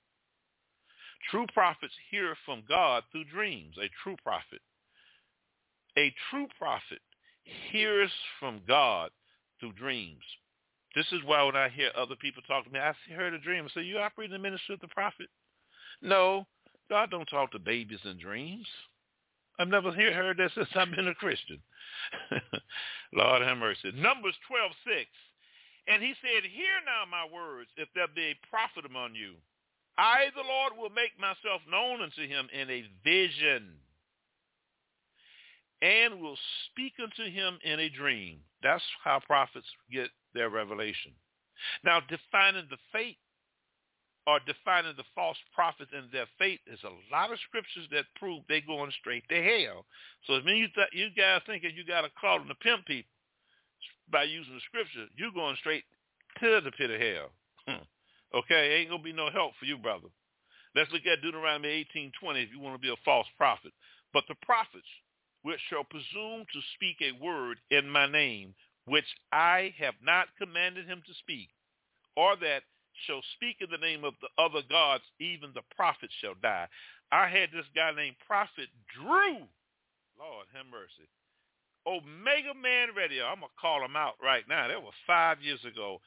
[1.31, 3.75] True prophets hear from God through dreams.
[3.79, 4.61] A true prophet.
[5.99, 7.01] A true prophet
[7.71, 9.11] hears from God
[9.61, 10.23] through dreams.
[10.95, 13.65] This is why when I hear other people talk to me, I heard a dream.
[13.65, 15.29] I say, you operate in the ministry of the prophet?
[16.03, 16.47] No,
[16.89, 18.67] God don't talk to babies in dreams.
[19.59, 21.59] I've never hear, heard that since I've been a Christian.
[23.13, 23.93] Lord have mercy.
[23.95, 25.07] Numbers 12, 6.
[25.89, 29.35] And he said, Hear now my words, if there be a prophet among you.
[29.99, 33.73] I, the Lord, will make myself known unto him in a vision
[35.83, 36.39] and will
[36.71, 38.39] speak unto him in a dream.
[38.63, 41.13] That's how prophets get their revelation.
[41.85, 43.19] Now, defining the fate
[44.27, 46.61] are defining the false prophets and their fate.
[46.67, 49.87] is a lot of scriptures that prove they're going straight to hell.
[50.27, 53.11] So if you, th- you guys thinking you got a call them to pimp people
[54.11, 55.85] by using the scripture, you're going straight
[56.41, 57.31] to the pit of hell.
[57.69, 57.85] Hmm.
[58.35, 60.09] Okay, ain't gonna be no help for you, brother.
[60.75, 63.73] Let's look at Deuteronomy 18:20 if you want to be a false prophet.
[64.13, 64.89] But the prophets
[65.43, 68.55] which shall presume to speak a word in my name,
[68.87, 71.51] which I have not commanded him to speak,
[72.17, 72.65] or that
[73.07, 76.67] shall speak in the name of the other gods, even the prophet shall die.
[77.13, 79.47] I had this guy named Prophet Drew.
[80.19, 81.09] Lord have mercy.
[81.87, 83.27] Omega Man Radio.
[83.27, 84.67] I'm gonna call him out right now.
[84.67, 86.01] That was five years ago.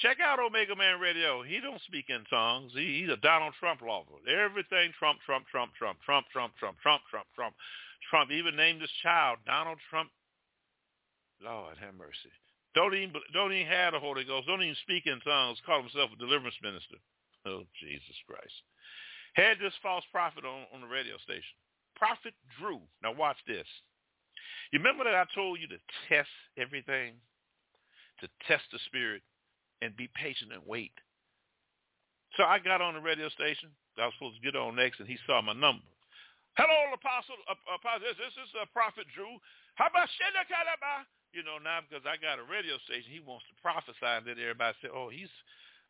[0.00, 1.42] Check out Omega Man Radio.
[1.42, 2.72] He don't speak in tongues.
[2.74, 4.16] He, he's a Donald Trump lover.
[4.24, 7.54] Everything Trump, Trump, Trump, Trump, Trump, Trump, Trump, Trump, Trump, Trump,
[8.08, 8.30] Trump.
[8.30, 10.08] Even named his child Donald Trump.
[11.44, 12.32] Lord have mercy.
[12.74, 14.46] Don't even don't even have the Holy Ghost.
[14.46, 15.60] Don't even speak in tongues.
[15.66, 16.96] Call himself a deliverance minister.
[17.44, 18.54] Oh Jesus Christ!
[19.34, 21.52] Had this false prophet on, on the radio station.
[21.96, 22.80] Prophet Drew.
[23.02, 23.66] Now watch this.
[24.72, 27.20] You remember that I told you to test everything,
[28.20, 29.20] to test the spirit,
[29.82, 30.94] and be patient and wait.
[32.38, 33.68] So I got on the radio station.
[33.98, 35.84] I was supposed to get on next, and he saw my number.
[36.56, 37.36] Hello, Apostle.
[37.50, 39.36] Apostle this is uh, Prophet Drew.
[39.74, 40.08] How about?
[41.32, 44.36] You know, now because I got a radio station, he wants to prophesy, and then
[44.36, 45.32] everybody say, oh, he's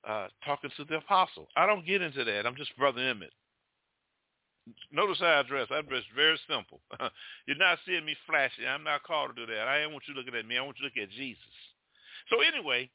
[0.07, 1.51] uh, talking to the apostle.
[1.59, 2.47] I don't get into that.
[2.47, 3.35] I'm just Brother Emmitt.
[4.95, 5.67] Notice how I dress.
[5.71, 6.79] I dress very simple.
[7.47, 8.63] You're not seeing me flashy.
[8.63, 9.67] I'm not called to do that.
[9.67, 10.59] I don't want you looking at me.
[10.59, 11.55] I want you to look at Jesus.
[12.31, 12.91] So anyway,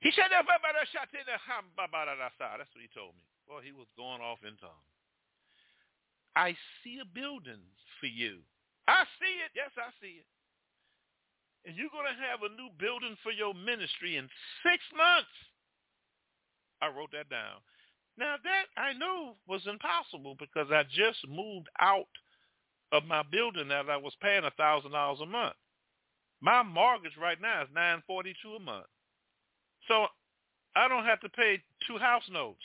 [0.00, 0.60] he said, that's what
[2.82, 3.22] he told me.
[3.48, 4.92] Well, he was going off in tongues.
[6.36, 6.54] I
[6.84, 7.62] see a building
[8.00, 8.42] for you.
[8.86, 9.50] I see it.
[9.56, 10.26] Yes, I see it.
[11.64, 14.28] And you're going to have a new building for your ministry in
[14.62, 15.32] six months.
[16.82, 17.62] I wrote that down.
[18.18, 22.08] Now that I know was impossible because I just moved out
[22.92, 25.56] of my building that I was paying a thousand dollars a month.
[26.40, 28.86] My mortgage right now is nine forty two a month.
[29.88, 30.06] So
[30.74, 32.64] I don't have to pay two house notes.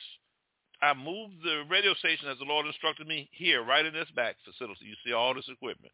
[0.81, 4.35] I moved the radio station as the Lord instructed me here, right in this back
[4.43, 4.85] facility.
[4.85, 5.93] You see all this equipment.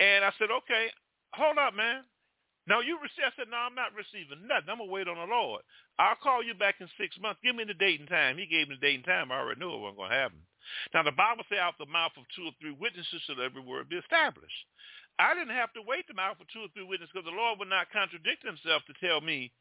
[0.00, 0.88] And I said, okay,
[1.34, 2.02] hold up, man.
[2.66, 3.28] No, you receive.
[3.28, 4.72] I said, no, I'm not receiving nothing.
[4.72, 5.60] I'm going to wait on the Lord.
[6.00, 7.44] I'll call you back in six months.
[7.44, 8.40] Give me the date and time.
[8.40, 9.30] He gave me the date and time.
[9.30, 10.40] I already knew it wasn't going to happen.
[10.96, 13.92] Now, the Bible says out the mouth of two or three witnesses shall every word
[13.92, 14.64] be established.
[15.18, 17.58] I didn't have to wait the mouth for two or three witnesses because the Lord
[17.58, 19.52] would not contradict himself to tell me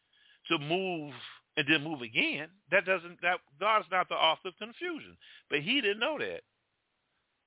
[0.50, 1.13] to move
[1.58, 2.50] and then move again.
[2.72, 5.16] That doesn't, that God's not the author of confusion.
[5.50, 6.42] But he didn't know that.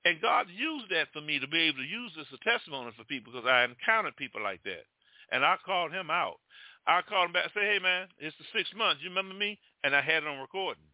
[0.05, 2.91] And God used that for me to be able to use this as a testimony
[2.95, 4.87] for people because I encountered people like that.
[5.31, 6.39] And I called him out.
[6.87, 9.03] I called him back and say, hey, man, it's the six months.
[9.03, 9.59] You remember me?
[9.83, 10.87] And I had it on recording.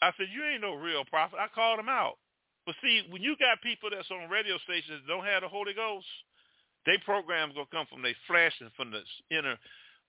[0.00, 1.40] I said, you ain't no real prophet.
[1.42, 2.18] I called him out.
[2.66, 5.72] But see, when you got people that's on radio stations that don't have the Holy
[5.72, 6.06] Ghost,
[6.84, 9.56] their programs to come from their flesh and from the inner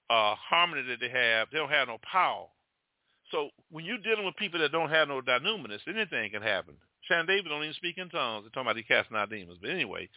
[0.09, 1.49] uh, harmony that they have.
[1.51, 2.45] They don't have no power.
[3.31, 6.75] So when you're dealing with people that don't have no dynamis, anything can happen.
[7.07, 8.43] Shannon David don't even speak in tongues.
[8.43, 9.59] They're talking about he casting out demons.
[9.61, 10.09] But anyway,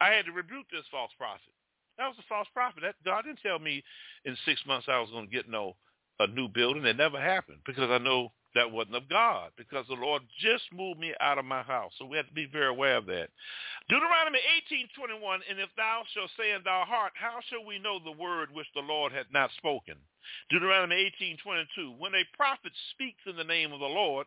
[0.00, 1.52] I had to rebuke this false prophet.
[1.98, 2.82] That was a false prophet.
[2.82, 3.82] That God didn't tell me
[4.24, 5.76] in six months I was going to get no
[6.18, 6.84] a new building.
[6.84, 11.00] It never happened because I know that wasn't of God because the Lord just moved
[11.00, 11.92] me out of my house.
[11.98, 13.28] So we have to be very aware of that.
[13.88, 14.38] Deuteronomy
[14.70, 18.52] 18:21, and if thou shalt say in thy heart, how shall we know the word
[18.52, 19.96] which the Lord hath not spoken?
[20.50, 24.26] Deuteronomy 18:22, when a prophet speaks in the name of the Lord,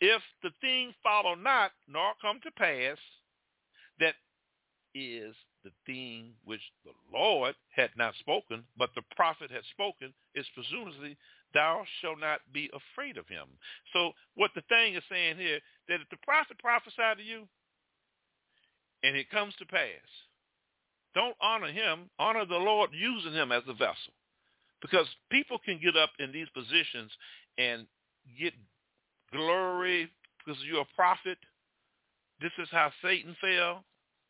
[0.00, 2.98] if the thing follow not, nor come to pass,
[3.98, 4.14] that
[4.94, 10.46] is the thing which the Lord had not spoken, but the prophet had spoken, is
[10.54, 11.16] presumably
[11.54, 13.46] thou shalt not be afraid of him.
[13.92, 17.48] So what the thing is saying here, that if the prophet prophesied to you
[19.02, 20.08] and it comes to pass,
[21.14, 24.14] don't honor him, honor the Lord using him as a vessel.
[24.80, 27.10] Because people can get up in these positions
[27.56, 27.86] and
[28.38, 28.52] get
[29.32, 30.08] glory
[30.38, 31.38] because you're a prophet.
[32.40, 33.84] This is how Satan fell.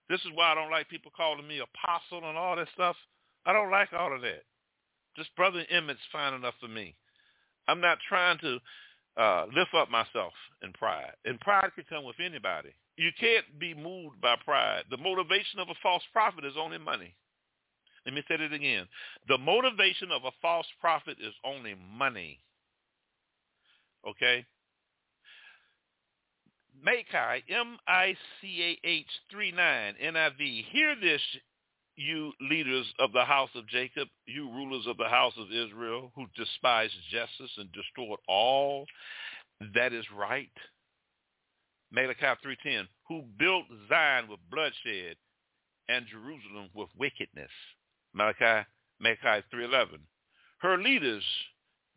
[0.09, 2.97] This is why I don't like people calling me apostle and all that stuff.
[3.45, 4.45] I don't like all of that.
[5.17, 6.95] Just Brother Emmitt's fine enough for me.
[7.69, 8.59] I'm not trying to
[9.17, 11.13] uh, lift up myself in pride.
[11.25, 12.71] And pride can come with anybody.
[12.97, 14.85] You can't be moved by pride.
[14.91, 17.15] The motivation of a false prophet is only money.
[18.07, 18.87] Let me say it again.
[19.29, 22.41] The motivation of a false prophet is only money.
[24.09, 24.47] Okay?
[26.83, 30.65] Micah, M-I-C-A-H 3-9, NIV.
[30.71, 31.21] Hear this,
[31.99, 36.27] you leaders of the house of Jacob, you rulers of the house of Israel, who
[36.37, 38.87] despise justice and destroyed all
[39.75, 40.51] that is right.
[41.91, 45.17] Malachi 3.10, who built Zion with bloodshed
[45.89, 47.51] and Jerusalem with wickedness.
[48.15, 48.67] Malachi,
[49.01, 49.99] Malachi 3.11,
[50.59, 51.25] her leaders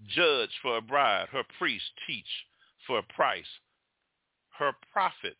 [0.07, 2.25] judge for a bride, her priests teach
[2.87, 3.45] for a price
[4.61, 5.35] her prophets,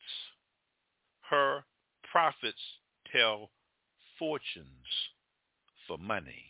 [1.29, 1.63] her
[2.11, 2.61] prophets
[3.11, 3.51] tell
[4.21, 4.67] fortunes
[5.87, 6.45] for money.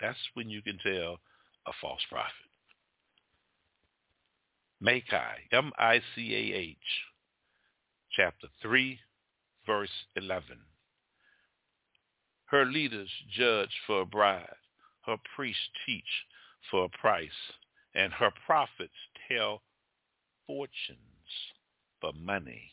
[0.00, 1.18] That's when you can tell
[1.66, 2.32] a false prophet.
[4.80, 6.76] Micah, M-I-C-A-H,
[8.16, 8.98] chapter 3,
[9.66, 10.44] verse 11.
[12.46, 14.46] Her leaders judge for a bride.
[15.04, 16.02] Her priests teach
[16.70, 17.28] for a price.
[17.94, 18.94] And her prophets
[19.28, 19.60] tell
[20.46, 20.98] fortunes
[22.00, 22.72] for money.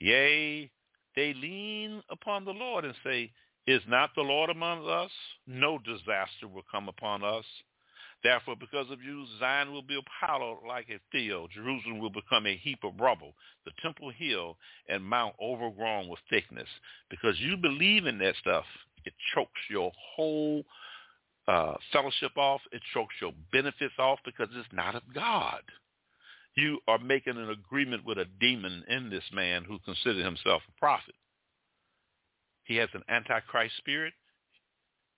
[0.00, 0.70] Yea,
[1.16, 3.30] they lean upon the Lord and say,
[3.66, 5.10] Is not the Lord among us?
[5.46, 7.44] No disaster will come upon us.
[8.22, 11.50] Therefore, because of you, Zion will be hallowed like a field.
[11.52, 13.34] Jerusalem will become a heap of rubble,
[13.64, 14.56] the temple hill
[14.88, 16.68] and mount overgrown with thickness.
[17.10, 18.64] Because you believe in that stuff,
[19.04, 20.62] it chokes your whole
[21.48, 22.60] uh, fellowship off.
[22.70, 25.62] It chokes your benefits off because it's not of God.
[26.54, 30.78] You are making an agreement with a demon in this man who considered himself a
[30.78, 31.14] prophet.
[32.64, 34.12] He has an antichrist spirit.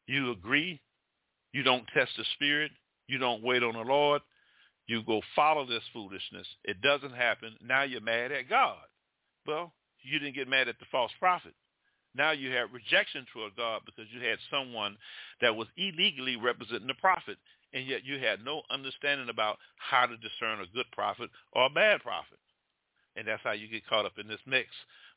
[0.06, 0.80] You agree.
[1.52, 2.70] You don't test the spirit.
[3.08, 4.22] You don't wait on the Lord.
[4.86, 6.46] You go follow this foolishness.
[6.64, 7.56] It doesn't happen.
[7.62, 8.82] Now you're mad at God.
[9.46, 9.72] Well,
[10.02, 11.54] you didn't get mad at the false prophet.
[12.14, 14.96] Now you have rejection toward God because you had someone
[15.40, 17.38] that was illegally representing the prophet,
[17.74, 21.70] and yet you had no understanding about how to discern a good prophet or a
[21.70, 22.38] bad prophet.
[23.16, 24.68] And that's how you get caught up in this mix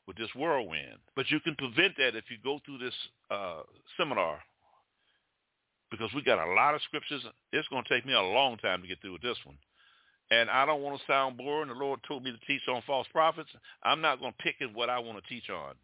[0.06, 0.98] with this whirlwind.
[1.16, 2.94] But you can prevent that if you go through this
[3.30, 3.62] uh,
[3.96, 4.40] seminar
[5.90, 7.24] because we got a lot of scriptures.
[7.52, 9.56] It's going to take me a long time to get through with this one.
[10.30, 11.68] And I don't want to sound boring.
[11.68, 13.48] The Lord told me to teach on false prophets.
[13.82, 15.74] I'm not going to pick at what I want to teach on.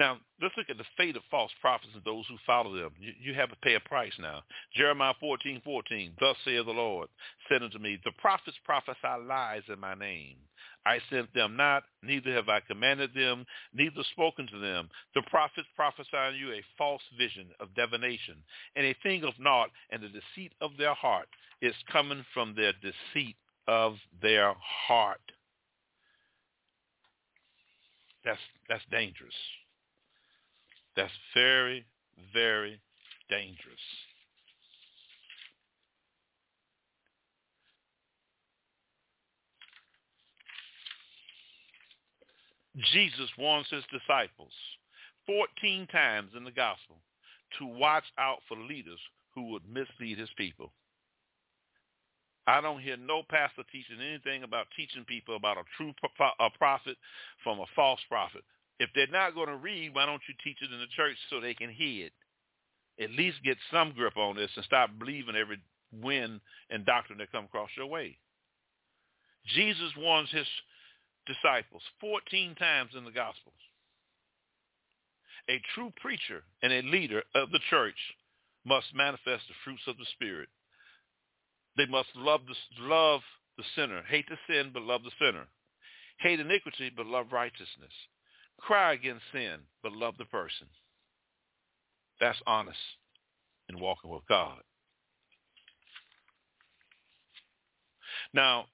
[0.00, 2.92] Now, let's look at the fate of false prophets and those who follow them.
[2.98, 4.40] You, you have to pay a price now.
[4.74, 7.10] Jeremiah 14, 14, Thus saith the Lord,
[7.50, 8.96] said unto me, The prophets prophesy
[9.28, 10.36] lies in my name.
[10.86, 13.44] I sent them not, neither have I commanded them,
[13.74, 14.88] neither spoken to them.
[15.14, 18.36] The prophets prophesy unto you a false vision of divination,
[18.76, 21.28] and a thing of naught, and the deceit of their heart
[21.60, 23.36] is coming from their deceit
[23.68, 24.54] of their
[24.88, 25.20] heart.
[28.24, 29.34] That's that's dangerous.
[30.96, 31.84] That's very,
[32.32, 32.80] very
[33.28, 33.78] dangerous.
[42.92, 44.52] Jesus warns his disciples
[45.26, 46.96] 14 times in the gospel
[47.58, 48.98] to watch out for leaders
[49.34, 50.72] who would mislead his people.
[52.46, 55.92] I don't hear no pastor teaching anything about teaching people about a true
[56.58, 56.96] prophet
[57.44, 58.42] from a false prophet.
[58.80, 61.38] If they're not going to read, why don't you teach it in the church so
[61.38, 62.12] they can hear it?
[62.98, 65.60] At least get some grip on this and stop believing every
[65.92, 68.16] wind and doctrine that come across your way.
[69.54, 70.46] Jesus warns his
[71.26, 73.54] disciples 14 times in the Gospels.
[75.50, 77.98] A true preacher and a leader of the church
[78.64, 80.48] must manifest the fruits of the Spirit.
[81.76, 83.20] They must love the, love
[83.58, 85.46] the sinner, hate the sin, but love the sinner.
[86.18, 87.92] Hate iniquity, but love righteousness.
[88.60, 90.66] Cry against sin, but love the person.
[92.20, 92.78] That's honest
[93.68, 94.58] in walking with God.
[98.32, 98.66] Now,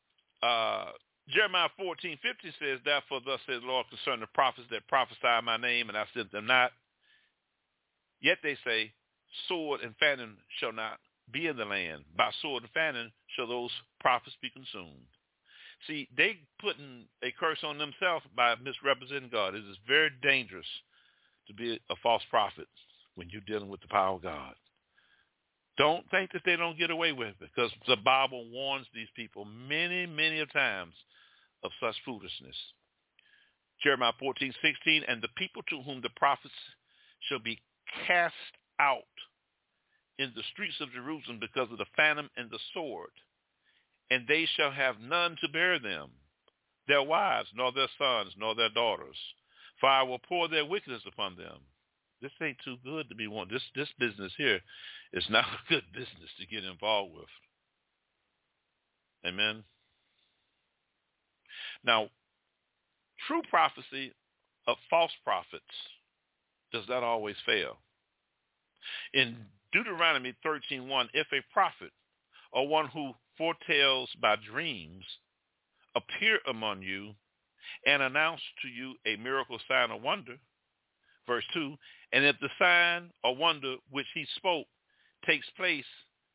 [0.43, 0.87] uh,
[1.29, 5.57] Jeremiah 14, 50 says, Therefore thus says the Lord concerning the prophets that prophesy my
[5.57, 6.73] name, and I sent them not.
[8.21, 8.93] Yet they say,
[9.49, 10.99] Sword and famine shall not
[11.33, 12.05] be in the land.
[12.17, 13.71] By sword and famine shall those
[14.01, 15.07] prophets be consumed.
[15.87, 19.55] See, they putting a curse on themselves by misrepresenting God.
[19.55, 20.67] It is very dangerous
[21.49, 22.67] to be a false prophet
[23.15, 24.55] when you're dealing with the power of God.
[25.79, 29.45] Don't think that they don't get away with it because the Bible warns these people
[29.45, 30.95] many, many times
[31.63, 32.57] of such foolishness.
[33.83, 36.55] Jeremiah 14, 16, and the people to whom the prophets
[37.29, 37.61] shall be
[38.07, 38.35] cast
[38.81, 39.03] out
[40.19, 43.11] in the streets of Jerusalem because of the famine and the sword
[44.11, 46.11] and they shall have none to bear them,
[46.89, 49.17] their wives, nor their sons, nor their daughters.
[49.81, 51.59] For I will pour their wickedness upon them.
[52.23, 53.49] This ain't too good to be one.
[53.51, 54.61] This this business here
[55.13, 57.29] is not a good business to get involved with.
[59.27, 59.65] Amen.
[61.85, 62.09] Now,
[63.27, 64.13] true prophecy
[64.67, 65.65] of false prophets
[66.73, 67.77] does not always fail.
[69.15, 69.37] In
[69.73, 71.91] Deuteronomy 13.1, if a prophet
[72.57, 75.05] or one who foretells by dreams
[75.95, 77.13] appear among you
[77.87, 80.37] and announce to you a miracle sign or wonder.
[81.27, 81.77] Verse 2,
[82.13, 84.67] and if the sign or wonder which he spoke
[85.27, 85.85] takes place,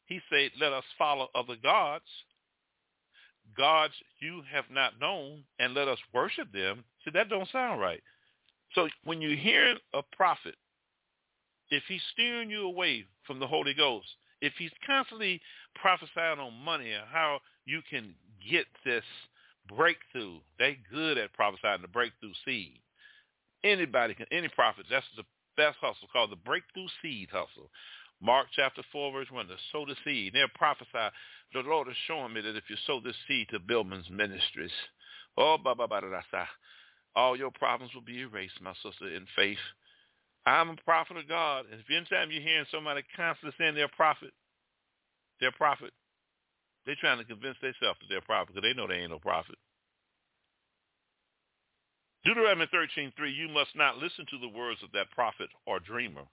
[0.05, 2.05] he said, let us follow other gods.
[3.57, 6.84] gods you have not known and let us worship them.
[7.03, 8.01] See, that don't sound right.
[8.76, 10.55] So when you hear a prophet,
[11.69, 14.07] if he's steering you away from the Holy Ghost,
[14.41, 15.39] if he's constantly
[15.76, 18.13] prophesying on money and how you can
[18.49, 19.03] get this
[19.67, 22.80] breakthrough, they good at prophesying the breakthrough seed.
[23.63, 25.24] Anybody can, any prophet, that's the
[25.57, 27.69] best hustle called the breakthrough seed hustle.
[28.22, 30.34] Mark chapter 4, verse 1, to sow the seed.
[30.34, 31.13] They'll prophesy.
[31.53, 34.72] The Lord is showing me that if you sow this seed to Billman's ministries,
[35.38, 36.45] oh, ba, ba, ba, da, da,
[37.15, 39.57] all your problems will be erased, my sister, in faith.
[40.45, 41.65] I'm a prophet of God.
[41.72, 44.32] And if anytime you're hearing somebody constantly saying they're a prophet,
[45.42, 45.92] they're prophet,
[46.86, 49.56] they're trying to convince themselves that they're prophet because they know they ain't no prophet.
[52.24, 56.24] Deuteronomy 13:3, you must not listen to the words of that prophet or dreamer.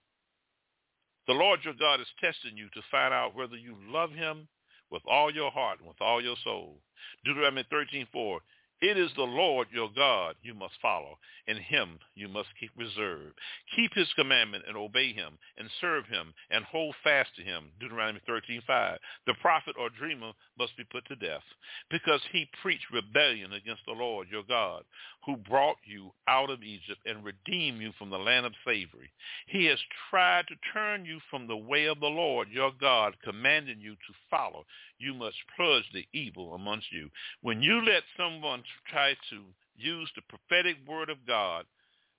[1.26, 4.48] The Lord your God is testing you to find out whether you love him
[4.90, 6.80] with all your heart and with all your soul.
[7.24, 8.40] Deuteronomy 13:4,
[8.80, 13.38] it is the Lord your God you must follow, and him you must keep reserved.
[13.74, 17.72] Keep his commandment and obey him, and serve him, and hold fast to him.
[17.80, 18.98] Deuteronomy 13:5.
[19.26, 21.44] The prophet or dreamer must be put to death,
[21.90, 24.84] because he preached rebellion against the Lord your God,
[25.24, 29.10] who brought you out of Egypt and redeemed you from the land of slavery.
[29.46, 29.78] He has
[30.10, 34.14] tried to turn you from the way of the Lord your God, commanding you to
[34.30, 34.64] follow.
[34.98, 37.08] You must purge the evil amongst you.
[37.42, 39.42] When you let someone try to
[39.76, 41.64] use the prophetic word of God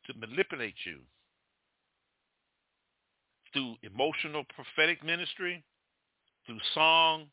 [0.06, 1.00] to manipulate you
[3.52, 5.64] through emotional prophetic ministry,
[6.46, 7.28] through song,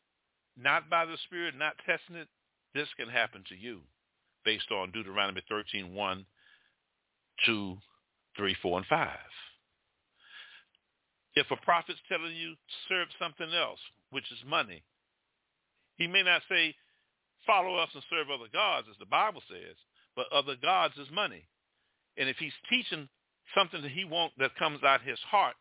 [0.56, 2.28] not by the Spirit, not testing it,
[2.74, 3.80] this can happen to you
[4.44, 6.26] based on Deuteronomy 13, 1,
[7.44, 7.76] 2,
[8.36, 9.08] 3, 4, and 5.
[11.34, 12.54] If a prophet's telling you
[12.88, 13.78] serve something else,
[14.10, 14.82] which is money,
[15.96, 16.74] he may not say,
[17.46, 19.76] follow us and serve other gods, as the Bible says,
[20.14, 21.44] but other gods is money.
[22.16, 23.08] And if he's teaching
[23.54, 25.54] something that he wants that comes out his heart,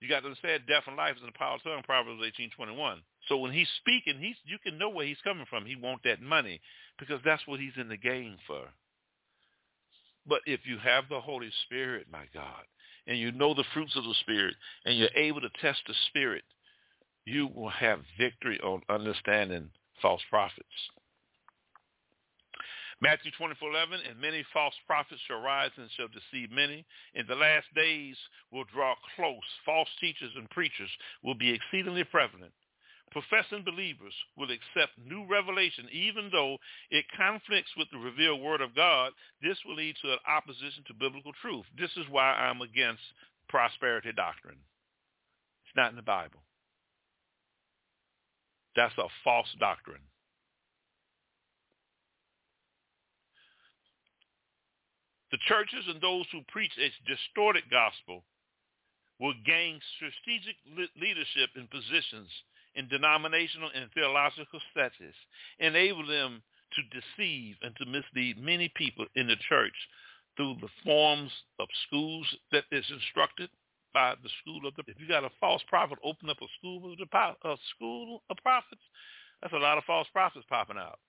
[0.00, 3.00] you got to understand death and life is in the power of tongue, Proverbs 18:21.
[3.28, 5.64] So when he's speaking, he's you can know where he's coming from.
[5.64, 6.60] He wants that money
[6.98, 8.68] because that's what he's in the game for.
[10.26, 12.64] But if you have the Holy Spirit, my God,
[13.06, 14.54] and you know the fruits of the Spirit,
[14.84, 16.44] and you're able to test the Spirit,
[17.26, 19.68] you will have victory on understanding
[20.00, 20.64] false prophets.
[23.02, 26.86] Matthew 24:11, and many false prophets shall rise and shall deceive many.
[27.14, 28.16] In the last days
[28.50, 29.44] will draw close.
[29.66, 30.90] False teachers and preachers
[31.22, 32.54] will be exceedingly prevalent.
[33.10, 36.58] Professing believers will accept new revelation even though
[36.90, 39.12] it conflicts with the revealed word of God.
[39.42, 41.66] This will lead to an opposition to biblical truth.
[41.76, 43.02] This is why I'm against
[43.48, 44.58] prosperity doctrine.
[45.66, 46.45] It's not in the Bible.
[48.76, 50.02] That's a false doctrine.
[55.32, 58.22] The churches and those who preach a distorted gospel
[59.18, 60.56] will gain strategic
[61.00, 62.28] leadership in positions
[62.76, 65.16] in denominational and theological status,
[65.58, 66.42] enable them
[66.74, 69.74] to deceive and to mislead many people in the church
[70.36, 73.48] through the forms of schools that is instructed
[73.96, 74.84] by the school of the.
[74.92, 78.36] If you got a false prophet open up a school of the a school of
[78.44, 78.84] prophets,
[79.40, 81.00] that's a lot of false prophets popping out.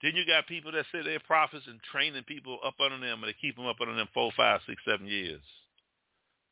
[0.00, 3.28] Then you got people that say they're prophets and training people up under them, and
[3.28, 5.42] they keep them up under them four, five, six, seven years.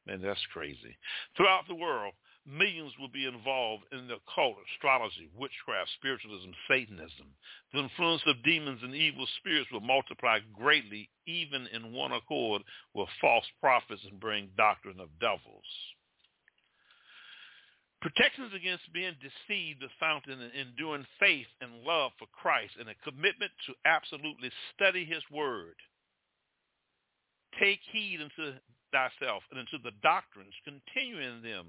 [0.07, 1.01] Man, that's crazy.
[1.35, 2.13] Throughout the world,
[2.47, 7.29] millions will be involved in the occult, astrology, witchcraft, spiritualism, Satanism.
[7.73, 12.63] The influence of demons and evil spirits will multiply greatly, even in one accord
[12.95, 15.65] with false prophets and bring doctrine of devils.
[18.01, 22.95] Protections against being deceived is found in enduring faith and love for Christ and a
[23.05, 25.75] commitment to absolutely study his word.
[27.61, 28.59] Take heed unto
[28.93, 31.67] thyself and unto the doctrines, continue in them.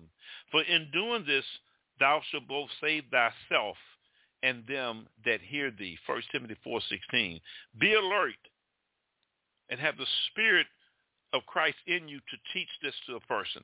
[0.51, 1.45] For in doing this,
[1.99, 3.77] thou shalt both save thyself
[4.43, 5.97] and them that hear thee.
[6.05, 7.41] 1 Timothy 4.16.
[7.79, 8.33] Be alert
[9.69, 10.67] and have the spirit
[11.33, 13.63] of Christ in you to teach this to a person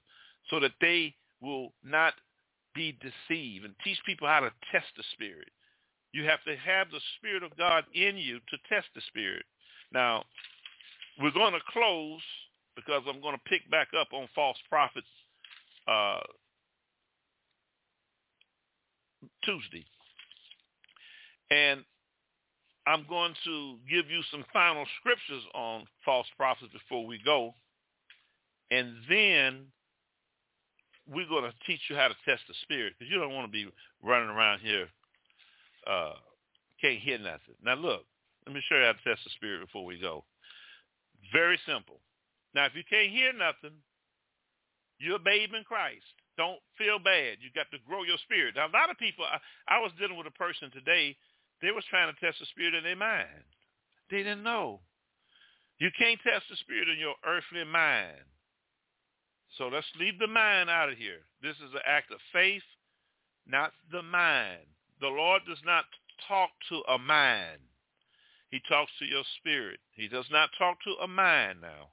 [0.50, 2.14] so that they will not
[2.74, 5.50] be deceived and teach people how to test the spirit.
[6.14, 9.44] You have to have the spirit of God in you to test the spirit.
[9.92, 10.24] Now,
[11.20, 12.22] we're going to close
[12.78, 15.08] because I'm going to pick back up on false prophets
[15.90, 16.22] uh,
[19.44, 19.86] Tuesday.
[21.52, 21.84] And
[22.88, 27.54] I'm going to give you some final scriptures on false prophets before we go.
[28.72, 29.66] And then
[31.10, 33.52] we're going to teach you how to test the spirit because you don't want to
[33.52, 33.68] be
[34.04, 34.88] running around here
[35.88, 36.14] uh,
[36.82, 37.56] Can't hear nothing.
[37.64, 38.04] Now look,
[38.46, 40.26] let me show you how to test the spirit before we go.
[41.34, 42.00] Very simple.
[42.54, 43.78] Now, if you can't hear nothing,
[45.00, 46.06] you're a babe in Christ.
[46.38, 47.38] Don't feel bad.
[47.42, 48.56] You got to grow your spirit.
[48.56, 51.16] Now, a lot of people, I, I was dealing with a person today.
[51.62, 53.46] They was trying to test the spirit in their mind.
[54.10, 54.82] They didn't know.
[55.80, 58.26] You can't test the spirit in your earthly mind.
[59.58, 61.26] So let's leave the mind out of here.
[61.42, 62.66] This is an act of faith,
[63.48, 64.66] not the mind.
[65.02, 65.86] The Lord does not
[66.28, 67.62] talk to a mind.
[68.50, 69.80] He talks to your spirit.
[69.92, 71.90] He does not talk to a mind now.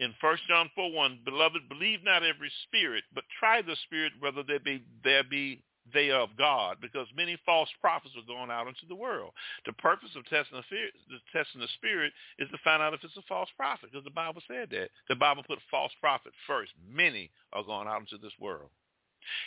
[0.00, 4.42] In 1 John 4, 1, Beloved, believe not every spirit, but try the spirit whether
[4.42, 8.86] there be, there be they of God, because many false prophets are going out into
[8.88, 9.32] the world.
[9.66, 10.94] The purpose of testing the, spirit,
[11.32, 14.40] testing the spirit is to find out if it's a false prophet, because the Bible
[14.48, 14.88] said that.
[15.08, 16.72] The Bible put false prophet first.
[16.88, 18.70] Many are going out into this world.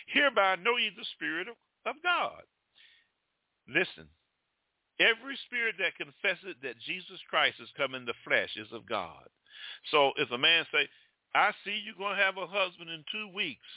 [0.07, 2.43] Hereby know ye the spirit of, of God.
[3.67, 4.05] Listen,
[4.99, 9.25] every spirit that confesses that Jesus Christ has come in the flesh is of God.
[9.91, 10.87] So if a man say,
[11.35, 13.67] I see you're going to have a husband in two weeks,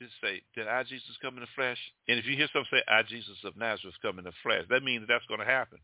[0.00, 1.78] just say, did I, Jesus, come in the flesh?
[2.06, 4.82] And if you hear someone say, I, Jesus of Nazareth, come in the flesh, that
[4.82, 5.78] means that that's going to happen.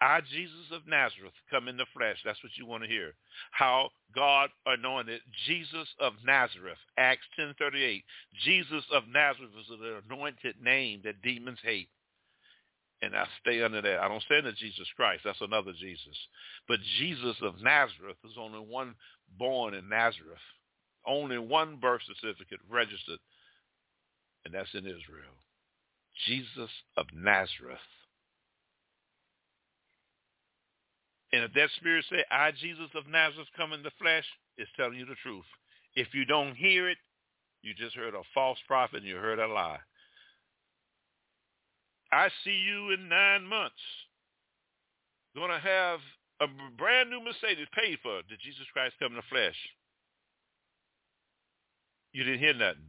[0.00, 2.18] I, Jesus of Nazareth, come in the flesh.
[2.24, 3.14] That's what you want to hear.
[3.52, 6.78] How God anointed Jesus of Nazareth.
[6.98, 8.04] Acts 10.38.
[8.44, 11.88] Jesus of Nazareth is an anointed name that demons hate.
[13.02, 14.00] And I stay under that.
[14.00, 15.22] I don't say under Jesus Christ.
[15.24, 16.16] That's another Jesus.
[16.66, 18.94] But Jesus of Nazareth is only one
[19.38, 20.40] born in Nazareth
[21.06, 23.18] only one birth certificate registered,
[24.44, 25.36] and that's in Israel.
[26.26, 27.78] Jesus of Nazareth.
[31.32, 34.24] And if that spirit say, I, Jesus of Nazareth, come in the flesh,
[34.56, 35.44] it's telling you the truth.
[35.94, 36.98] If you don't hear it,
[37.62, 39.78] you just heard a false prophet and you heard a lie.
[42.12, 43.74] I see you in nine months.
[45.34, 46.00] Going to have
[46.40, 46.46] a
[46.78, 48.22] brand new Mercedes paid for.
[48.28, 49.56] Did Jesus Christ come in the flesh?
[52.12, 52.88] You didn't hear nothing.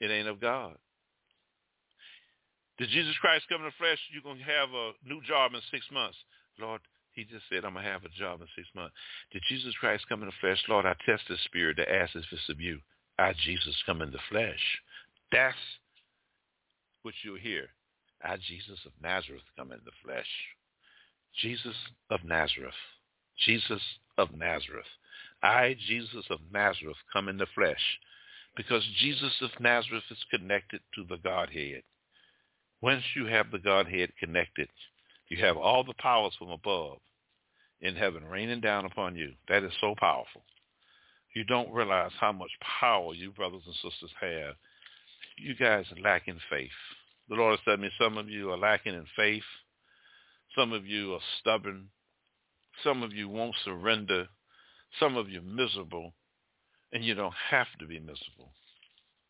[0.00, 0.76] It ain't of God.
[2.78, 3.98] Did Jesus Christ come in the flesh?
[4.12, 6.16] You're going to have a new job in six months.
[6.60, 6.80] Lord,
[7.12, 8.94] he just said, I'm going to have a job in six months.
[9.32, 10.62] Did Jesus Christ come in the flesh?
[10.68, 12.78] Lord, I test the spirit to ask if it's of you.
[13.18, 14.62] I, Jesus, come in the flesh.
[15.32, 15.58] That's
[17.02, 17.68] what you'll hear.
[18.22, 20.26] I, Jesus of Nazareth, come in the flesh.
[21.40, 21.76] Jesus
[22.10, 22.74] of Nazareth.
[23.46, 23.82] Jesus
[24.16, 24.86] of Nazareth.
[25.42, 27.98] I, Jesus of Nazareth, come in the flesh,
[28.56, 31.82] because Jesus of Nazareth is connected to the Godhead.
[32.80, 34.68] Once you have the Godhead connected,
[35.28, 36.98] you have all the powers from above
[37.80, 39.32] in heaven raining down upon you.
[39.48, 40.42] That is so powerful.
[41.34, 44.54] You don't realize how much power you brothers and sisters have.
[45.40, 46.70] You guys are lacking faith.
[47.28, 49.42] The Lord has said me, some of you are lacking in faith.
[50.56, 51.88] Some of you are stubborn.
[52.82, 54.28] Some of you won't surrender
[54.98, 56.14] some of you miserable,
[56.92, 58.52] and you don't have to be miserable.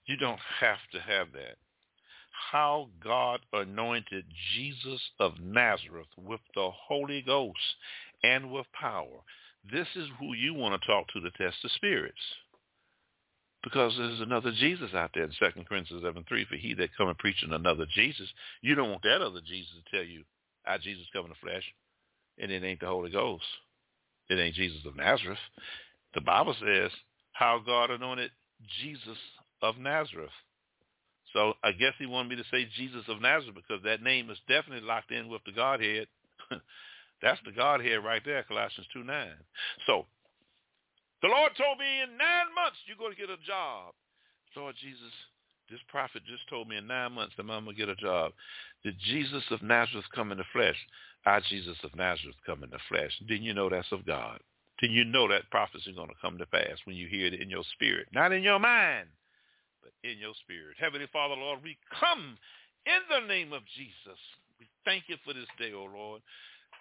[0.07, 1.57] You don't have to have that.
[2.53, 7.59] How God anointed Jesus of Nazareth with the Holy Ghost
[8.23, 9.23] and with power.
[9.71, 12.17] This is who you want to talk to to test the spirits.
[13.63, 16.45] Because there's another Jesus out there in 2 Corinthians 11, 3.
[16.45, 18.29] For he that come and preaching another Jesus,
[18.63, 20.23] you don't want that other Jesus to tell you,
[20.67, 21.65] I Jesus come in the flesh,
[22.39, 23.45] and it ain't the Holy Ghost.
[24.31, 25.39] It ain't Jesus of Nazareth.
[26.15, 26.91] The Bible says
[27.33, 28.31] how God anointed
[28.83, 29.19] Jesus
[29.63, 30.31] of Nazareth.
[31.33, 34.39] So I guess he wanted me to say Jesus of Nazareth because that name is
[34.49, 36.07] definitely locked in with the Godhead.
[37.23, 39.29] That's the Godhead right there, Colossians 2, 9.
[39.87, 40.07] So
[41.23, 43.95] the Lord told me in nine months you're going to get a job.
[44.57, 45.15] Lord Jesus,
[45.71, 48.33] this prophet just told me in nine months that I'm going to get a job.
[48.83, 50.77] Did Jesus of Nazareth come in the flesh?
[51.27, 53.13] I, Jesus of Nazareth, come in the flesh.
[53.29, 54.41] Didn't you know that's of God?
[54.81, 57.41] Didn't you know that prophecy is going to come to pass when you hear it
[57.41, 58.09] in your spirit?
[58.13, 59.09] Not in your mind,
[59.83, 60.77] but in your spirit.
[60.79, 62.39] Heavenly Father, Lord, we come
[62.87, 64.19] in the name of Jesus.
[64.59, 66.23] We thank you for this day, O oh Lord.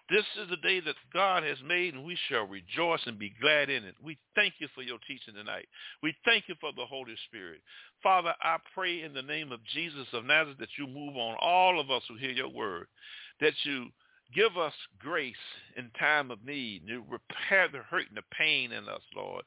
[0.09, 3.69] This is the day that God has made, and we shall rejoice and be glad
[3.69, 3.95] in it.
[4.01, 5.67] We thank you for your teaching tonight.
[6.01, 7.59] We thank you for the Holy Spirit.
[8.01, 11.79] Father, I pray in the name of Jesus of Nazareth that you move on all
[11.79, 12.87] of us who hear your word,
[13.41, 13.87] that you
[14.35, 15.35] Give us grace
[15.77, 16.83] in time of need.
[16.85, 19.43] You repair the hurt and the pain in us, Lord.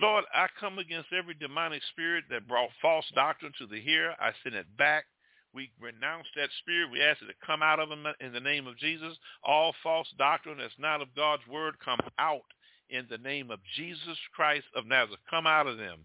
[0.00, 4.14] Lord, I come against every demonic spirit that brought false doctrine to the hearer.
[4.20, 5.04] I send it back.
[5.54, 6.90] We renounce that spirit.
[6.90, 9.16] We ask it to come out of them in the name of Jesus.
[9.42, 12.44] All false doctrine that's not of God's word come out
[12.90, 15.20] in the name of Jesus Christ of Nazareth.
[15.28, 16.04] Come out of them.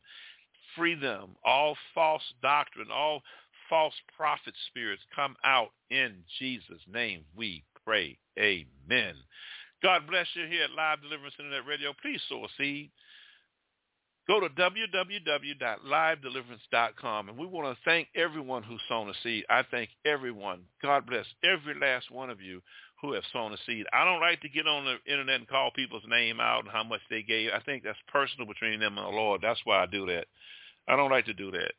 [0.75, 1.35] Free them.
[1.45, 3.21] All false doctrine, all
[3.69, 7.23] false prophet spirits come out in Jesus' name.
[7.35, 8.17] We pray.
[8.37, 9.15] Amen.
[9.81, 11.93] God bless you here at Live Deliverance Internet Radio.
[12.01, 12.89] Please sow a seed.
[14.27, 17.29] Go to www.livedeliverance.com.
[17.29, 19.43] And we want to thank everyone who's sown a seed.
[19.49, 20.61] I thank everyone.
[20.81, 22.61] God bless every last one of you
[23.01, 23.85] who have sown a seed.
[23.91, 26.83] I don't like to get on the internet and call people's name out and how
[26.83, 27.49] much they gave.
[27.53, 29.41] I think that's personal between them and the Lord.
[29.43, 30.27] That's why I do that.
[30.87, 31.73] I don't like to do that.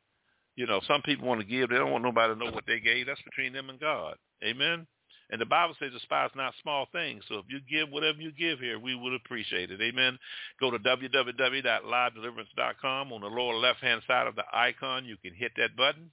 [0.57, 1.71] You know, some people want to give.
[1.71, 3.07] They don't want nobody to know what they gave.
[3.07, 4.17] That's between them and God.
[4.45, 4.87] Amen.
[5.35, 7.25] And the Bible says despise not small things.
[7.29, 9.81] So if you give whatever you give here, we would appreciate it.
[9.83, 10.17] Amen.
[10.61, 13.13] Go to www.livedeliverance.com.
[13.13, 16.13] On the lower left-hand side of the icon, you can hit that button.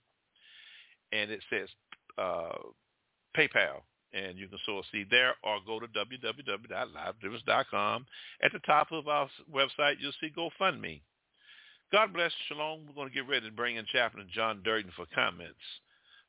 [1.12, 1.70] And it says
[2.18, 2.54] uh,
[3.38, 3.84] PayPal.
[4.12, 8.06] And you can sow a seed there or go to www.livedeliverance.com.
[8.42, 11.00] At the top of our website, you'll see GoFundMe.
[11.92, 12.32] God bless.
[12.48, 12.88] Shalom.
[12.88, 15.62] We're going to get ready to bring in Chaplain John Durden for comments.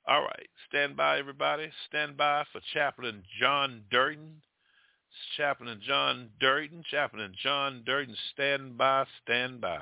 [0.06, 0.48] All right.
[0.68, 1.70] Stand by, everybody.
[1.88, 4.42] Stand by for Chaplain John Durden.
[5.36, 6.82] Chaplain John Durden.
[6.90, 8.16] Chaplain John Durden.
[8.32, 9.04] Stand by.
[9.22, 9.78] Stand by.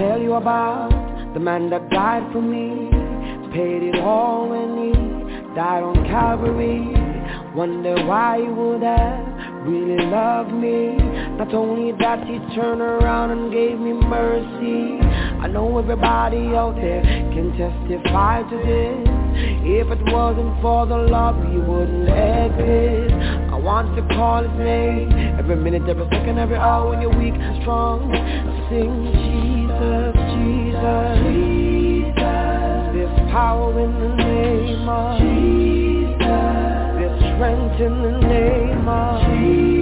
[0.00, 2.88] About the man that died for me
[3.52, 4.92] Paid it all when he
[5.54, 6.84] died on Calvary.
[7.56, 10.94] Wonder why he would have really loved me.
[11.38, 15.00] Not only that he turned around and gave me mercy.
[15.40, 19.08] I know everybody out there can testify to this.
[19.64, 23.14] If it wasn't for the love we wouldn't exist.
[23.50, 25.10] I want to call his name.
[25.38, 28.12] Every minute, every second, every hour when you're weak and strong
[28.68, 29.27] Sing
[29.78, 32.14] Jesus Jesus, Jesus.
[32.94, 36.18] There's power in the name of Jesus.
[36.98, 39.77] There's strength in the name of Jesus.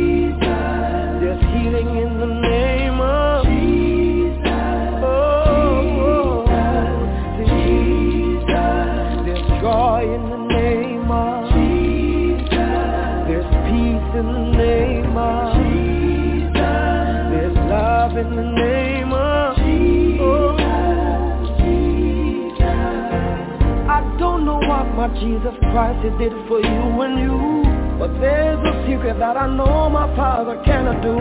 [25.06, 27.62] What Jesus Christ he did for you and you.
[27.98, 31.16] But there's a secret that I know my Father cannot do.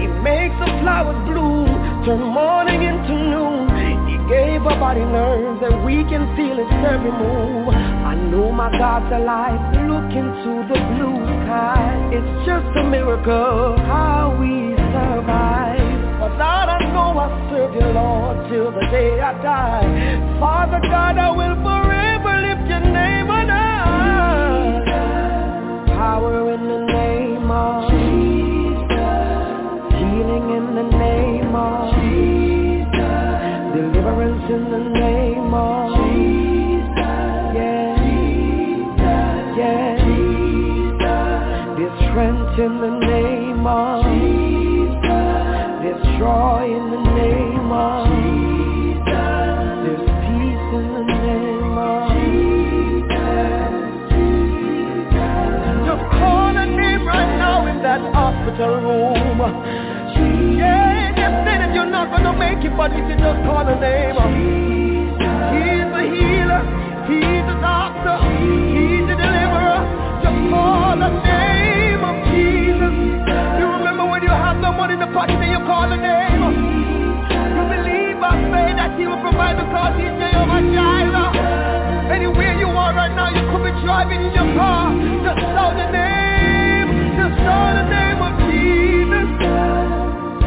[0.00, 1.68] He makes the flowers bloom,
[2.04, 3.68] turn morning into noon.
[4.08, 7.68] He gave our body nerves that we can feel its every move.
[7.68, 12.10] I know my God's alive, look into the blue sky.
[12.10, 15.78] It's just a miracle how we survive.
[16.18, 20.40] But God, I know I serve you, Lord, till the day I die.
[20.40, 22.03] Father God, I will forever
[26.14, 27.93] Power in the name of
[62.92, 64.18] if you just call a name,
[65.54, 66.62] He's the healer,
[67.08, 69.80] He's the doctor, He's the deliverer.
[70.20, 72.94] Just call the name of Jesus.
[73.56, 76.44] You remember when you have no money in the pocket and you call the name.
[77.56, 82.12] You believe by faith that he will provide the because he's Jehovah Jireh.
[82.12, 84.92] Anywhere you are right now, you could be driving in your car.
[85.24, 87.16] Just shout the name.
[87.16, 89.28] Just shout the name of Jesus.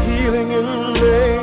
[0.05, 1.36] Healing in the name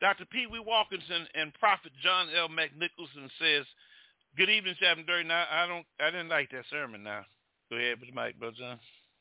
[0.00, 0.24] Dr.
[0.26, 2.48] Pee Wee Walkinson, and Prophet John L.
[2.48, 3.66] McNicholson says,
[4.36, 5.46] Good evening, Chapter 39.
[5.50, 7.24] I don't I didn't like that sermon now.
[7.70, 8.78] Go ahead with the mic, Brother John.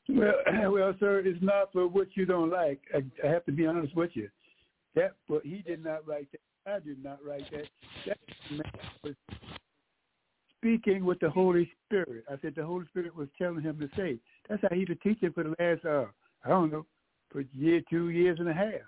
[0.10, 2.80] Well, well, sir, it's not for what you don't like.
[2.94, 4.30] I, I have to be honest with you.
[4.96, 6.72] That, but he did not write that.
[6.72, 7.66] I did not write that.
[8.06, 8.18] That
[8.52, 8.72] man
[9.04, 9.16] was
[10.58, 12.26] speaking with the Holy Spirit.
[12.30, 14.18] I said the Holy Spirit was telling him to say.
[14.50, 16.06] That's how he been teaching for the last, uh,
[16.46, 16.86] I don't know,
[17.32, 18.82] for year, two years and a half.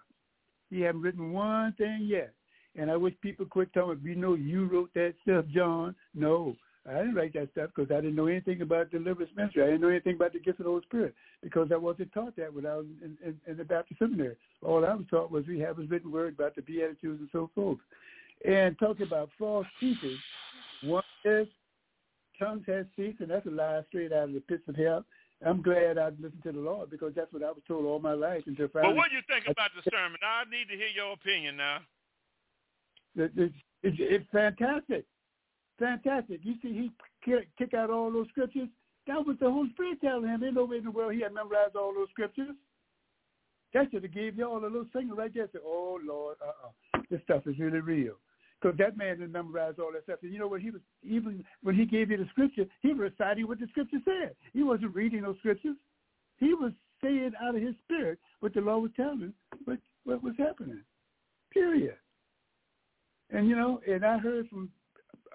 [0.69, 2.33] He haven't written one thing yet.
[2.75, 5.95] And I wish people quit telling me, you know, you wrote that stuff, John.
[6.13, 6.55] No,
[6.87, 9.63] I didn't write that stuff because I didn't know anything about deliverance ministry.
[9.63, 11.13] I didn't know anything about the gift of the Holy Spirit
[11.43, 14.35] because I wasn't taught that when I was in, in, in the Baptist seminary.
[14.61, 17.49] All I was taught was we have a written word about the Beatitudes and so
[17.53, 17.79] forth.
[18.47, 20.17] And talking about false teachers,
[20.83, 21.47] one is
[22.39, 25.03] tongues has ceased, and that's a lie straight out of the pits of hell.
[25.45, 28.13] I'm glad I listened to the Lord because that's what I was told all my
[28.13, 28.91] life until finally.
[28.91, 30.19] But what do you think about the sermon?
[30.21, 31.79] I need to hear your opinion now.
[33.15, 35.05] It's, it's, it's fantastic,
[35.79, 36.41] fantastic.
[36.43, 36.91] You see,
[37.25, 38.67] he kick out all those scriptures.
[39.07, 40.43] That was the Holy Spirit telling him.
[40.43, 42.55] Ain't no way in the world he had memorized all those scriptures.
[43.73, 45.47] That should have gave you all a little singer right there.
[45.53, 48.15] Say, "Oh Lord, uh-uh, this stuff is really real."
[48.61, 50.19] Because that man didn't memorize all that stuff.
[50.21, 50.61] And you know what?
[50.61, 53.99] He was even when he gave you the scripture, he was reciting what the scripture
[54.03, 54.35] said.
[54.53, 55.77] He wasn't reading those scriptures.
[56.37, 59.33] He was saying out of his spirit what the Lord was telling him,
[59.65, 60.81] what what was happening.
[61.53, 61.95] Period.
[63.31, 64.69] And you know, and I heard from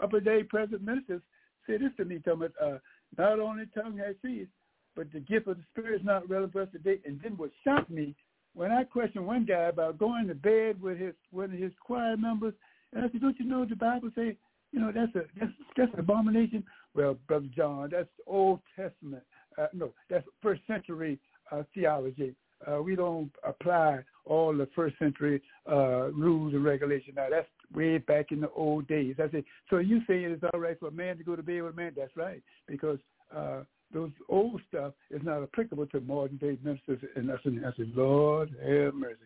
[0.03, 1.23] upper day president ministers
[1.67, 2.79] say this to me, about uh,
[3.17, 4.51] not only tongue has ceased,
[4.97, 7.01] but the gift of the Spirit is not relevant for us today.
[7.07, 8.15] And then what shocked me
[8.55, 12.17] when I questioned one guy about going to bed with his one of his choir
[12.17, 12.55] members
[12.95, 14.37] and I said, don't you know the Bible say,
[14.73, 16.65] you know, that's a that's that's an abomination.
[16.95, 19.23] Well, brother John, that's Old Testament.
[19.59, 21.19] Uh, no, that's first century
[21.53, 22.35] uh, theology.
[22.67, 27.15] Uh, we don't apply all the first century uh, rules and regulations.
[27.17, 29.17] Now that's way back in the old days.
[29.19, 31.63] I said, so you saying it's all right for a man to go to bed
[31.63, 31.93] with a man?
[31.97, 32.99] That's right, because
[33.35, 37.01] uh, those old stuff is not applicable to modern day ministers.
[37.17, 39.19] And I said, I said, Lord have mercy.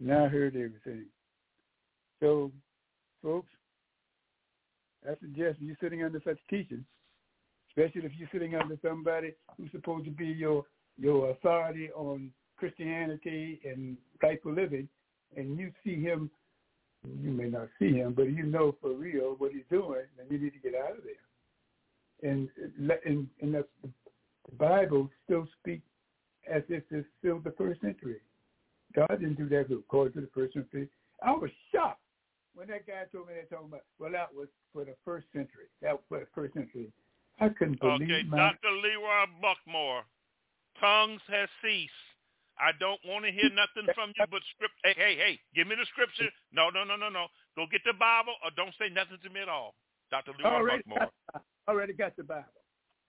[0.00, 1.06] Now I heard everything.
[2.20, 2.50] So
[3.26, 3.50] folks,
[5.04, 6.84] I suggest you're sitting under such teaching,
[7.70, 10.64] especially if you're sitting under somebody who's supposed to be your
[10.96, 14.88] your authority on Christianity and rightful living,
[15.36, 16.30] and you see him,
[17.20, 20.38] you may not see him, but you know for real what he's doing, then you
[20.38, 22.30] need to get out of there.
[22.30, 22.48] And
[23.04, 23.64] and, and the
[24.56, 25.86] Bible still speaks
[26.50, 28.20] as if it's still the first century.
[28.94, 30.88] God didn't do that according to the first century.
[31.22, 32.00] I was shocked
[32.56, 35.68] when that guy told me that talking about, well, that was for the first century.
[35.84, 36.88] That was for the first century.
[37.38, 38.56] I couldn't believe Okay, my...
[38.56, 38.72] Dr.
[38.80, 40.08] Leroy Buckmore,
[40.80, 41.92] tongues has ceased.
[42.56, 44.72] I don't want to hear nothing from you but script.
[44.80, 46.32] Hey, hey, hey, give me the scripture.
[46.48, 47.28] No, no, no, no, no.
[47.52, 49.76] Go get the Bible or don't say nothing to me at all.
[50.08, 50.32] Dr.
[50.40, 51.12] Leroy already Buckmore.
[51.12, 52.56] Got, already got the Bible.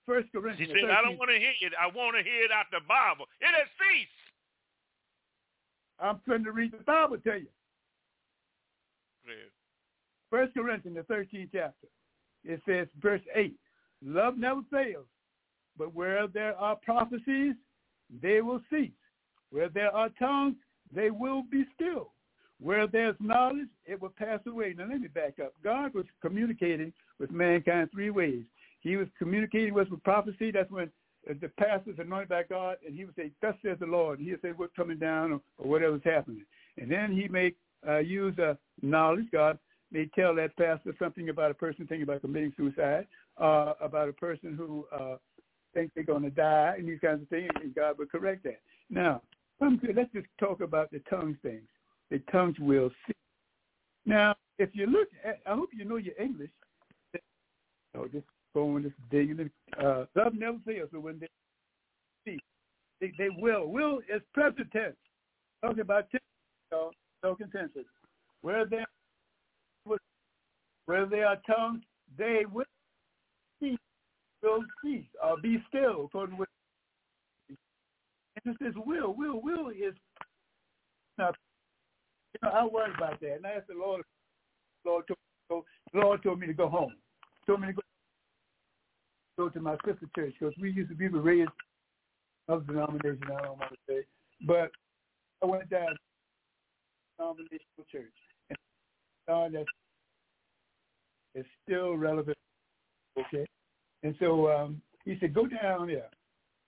[0.03, 0.67] First Corinthians.
[0.67, 0.91] He said, 13.
[0.91, 1.71] I don't want to hear it.
[1.79, 3.23] I want to hear it out the Bible.
[3.39, 4.11] It has ceased.
[6.03, 7.47] I'm trying to read the Bible to you.
[10.29, 11.87] First Corinthians, the 13th chapter.
[12.43, 13.55] It says, verse 8,
[14.03, 15.07] love never fails,
[15.77, 17.55] but where there are prophecies,
[18.21, 18.91] they will cease.
[19.49, 20.55] Where there are tongues,
[20.93, 22.11] they will be still.
[22.59, 24.73] Where there's knowledge, it will pass away.
[24.77, 25.53] Now let me back up.
[25.63, 28.43] God was communicating with mankind three ways.
[28.79, 30.51] He was communicating with with prophecy.
[30.51, 30.89] That's when
[31.29, 34.27] uh, the pastor's anointed by God, and he would say, "Thus says the Lord." And
[34.27, 36.45] he'd say what's coming down or, or whatever's happening.
[36.77, 37.53] And then he may
[37.87, 39.25] uh, use uh, knowledge.
[39.31, 39.59] God
[39.91, 43.07] may tell that pastor something about a person thinking about committing suicide,
[43.37, 45.17] uh, about a person who uh,
[45.73, 48.61] thinks they're going to die, and these kinds of things, and God will correct that.
[48.89, 49.21] Now,
[49.59, 51.67] let's just talk about the tongues things.
[52.09, 53.13] The tongues will see.
[54.05, 56.49] Now, if you look at, I hope you know your English.
[57.95, 59.49] Oh, just going, just digging.
[59.81, 60.89] Uh, love never fails.
[60.91, 61.27] So when they
[62.25, 62.39] see,
[63.01, 63.67] they, they will.
[63.67, 64.95] Will is present tense.
[65.63, 66.23] Talking about tense,
[67.23, 67.85] Talking tenses.
[68.41, 68.85] Where there
[70.85, 71.83] where there are tongues,
[72.17, 72.63] they will
[73.61, 73.77] cease,
[74.41, 76.47] will cease, or be still, according with
[77.49, 79.93] and it says will, will, will is
[81.17, 81.31] now
[82.33, 83.35] you know, I worry about that.
[83.37, 84.03] And I asked the Lord
[84.85, 85.05] Lord
[85.49, 85.63] told,
[85.93, 86.93] the Lord told me to go home.
[87.45, 87.81] Told me to go
[89.37, 91.49] go to my sister church because we used to be raised
[92.47, 94.03] of denomination, I don't want to say.
[94.45, 94.71] But
[95.43, 95.95] I went down
[97.17, 98.13] denominational church.
[98.49, 98.57] And
[99.55, 99.63] uh,
[101.35, 102.37] that's still relevant.
[103.17, 103.45] Okay,
[104.03, 106.09] And so um, he said, go down there.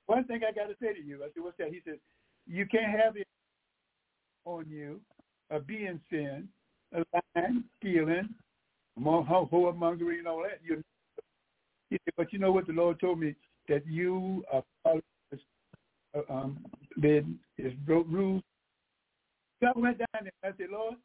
[0.08, 1.18] One thing I got to say to you.
[1.18, 1.70] I said, what's that?
[1.70, 2.00] He said,
[2.48, 3.28] you can't have it
[4.46, 5.00] on you,
[5.52, 6.48] a be in sin,
[6.94, 8.30] a lying, stealing,
[9.00, 10.60] whoremongering and all that.
[10.64, 10.84] You,
[11.90, 13.36] he said, but you know what the Lord told me?
[13.68, 16.58] That you are uh, um,
[16.98, 18.42] then is rules.
[19.64, 20.96] I went down there and I said, Lord,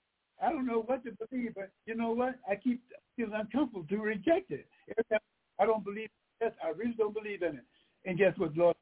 [0.43, 2.37] I don't know what to believe, but you know what?
[2.49, 2.83] I keep
[3.17, 4.67] feeling uncomfortable to reject it.
[5.59, 6.09] I don't believe
[6.41, 7.65] Yes, I really don't believe in it.
[8.05, 8.77] And guess what, Lord?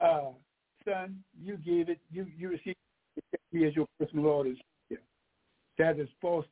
[0.00, 0.30] Uh,
[0.84, 2.00] son, you gave it.
[2.10, 2.76] You you received
[3.52, 4.56] me as your personal Lord and
[4.88, 5.02] Savior.
[5.78, 6.46] That is false.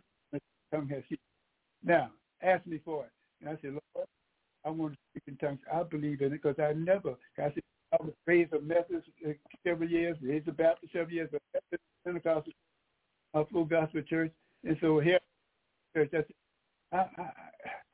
[0.72, 1.02] Tongue has
[1.84, 2.10] Now,
[2.42, 3.10] ask me for it.
[3.40, 4.08] And I said, Lord,
[4.64, 5.60] I want to speak in tongues.
[5.72, 7.14] I believe in it because I never.
[7.38, 7.62] I said
[7.92, 9.32] I was raised a Methodist uh,
[9.66, 11.42] several years, raised a Baptist several years, but
[12.04, 12.52] Pentecostal,
[13.34, 14.32] a full gospel church,
[14.64, 15.20] and so here,
[15.94, 16.10] church.
[16.92, 17.30] I I, I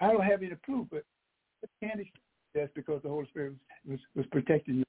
[0.00, 1.04] I don't have any proof, but
[1.82, 2.00] can't
[2.54, 3.54] that's because the Holy Spirit
[3.86, 4.84] was, was, was protecting you.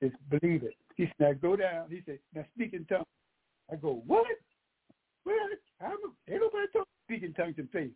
[0.00, 0.74] Says, believe it.
[0.96, 1.88] He said, now go down.
[1.90, 3.06] He said, now speak in tongues.
[3.70, 4.26] I go, what?
[5.24, 5.36] Well,
[5.80, 5.96] I'm,
[6.28, 7.90] ain't nobody talking speak in tongues in faith.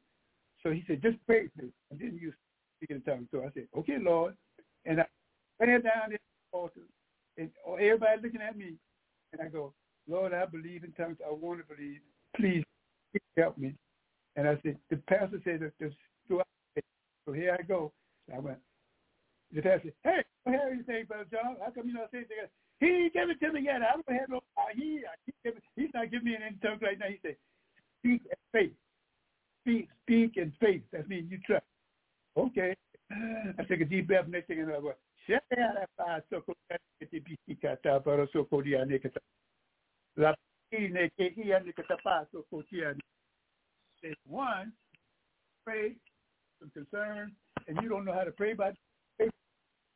[0.62, 1.68] So he said, just pray for me.
[1.90, 2.32] And then you
[2.78, 3.28] speak in tongues.
[3.30, 4.34] So I said, okay, Lord.
[4.84, 5.04] And I
[5.60, 6.18] ran down the
[6.52, 6.80] altar,
[7.36, 8.74] and everybody looking at me.
[9.32, 9.72] And I go,
[10.08, 11.18] Lord, I believe in tongues.
[11.26, 12.00] I want to believe.
[12.36, 12.64] Please
[13.36, 13.74] help me.
[14.36, 15.92] And I said, the pastor said, the,
[16.28, 17.92] so here I go.
[18.34, 18.58] I went.
[19.54, 21.56] The pastor said, hey, what have you say, Brother John?
[21.64, 22.50] How come you don't saying anything?
[22.80, 23.82] He ain't give it to me yet.
[23.82, 24.40] I don't have no,
[24.74, 25.02] he,
[25.44, 27.06] he, he's not giving me any tongue right now.
[27.06, 27.36] He said,
[28.00, 28.72] speak in faith.
[29.62, 30.82] Speak, speak in faith.
[30.92, 31.64] That means you trust.
[32.36, 32.76] Okay.
[33.10, 34.28] I take a deep breath.
[34.28, 34.92] Next thing I know,
[35.98, 36.20] I
[40.16, 40.34] go,
[44.26, 44.72] one,
[45.64, 45.92] pray
[46.60, 47.32] some concern
[47.68, 48.72] and you don't know how to pray by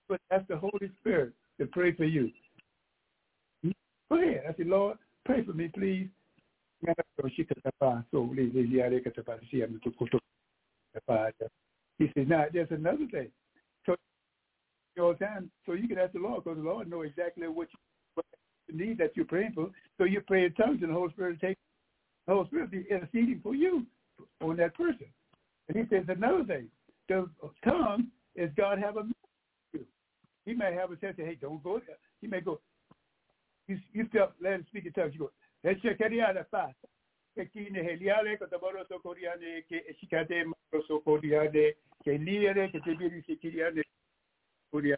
[0.08, 2.30] but that's the Holy Spirit to pray for you.
[4.10, 4.42] Go ahead.
[4.48, 6.08] I said, Lord, pray for me, please.
[11.98, 13.28] He said, now there's another thing.
[13.86, 13.94] So
[14.96, 17.78] the time, so you can ask the Lord because the Lord knows exactly what you
[18.72, 19.70] need that you're praying for.
[19.98, 21.56] So you pray in tongues and the Holy Spirit take
[22.26, 23.86] the Holy Spirit be interceding for you
[24.40, 25.06] on that person.
[25.68, 26.68] And he says another thing.
[27.08, 27.28] The
[27.64, 29.02] tongue is God have a
[29.72, 29.84] you.
[30.44, 31.96] He may have a sense of, hey, don't go there.
[32.20, 32.60] He may go,
[33.66, 35.12] you, you feel, let him speak in tongues.
[35.14, 35.30] You go,
[35.64, 36.36] let's check it out
[43.22, 43.82] sikiriane
[44.72, 44.96] koria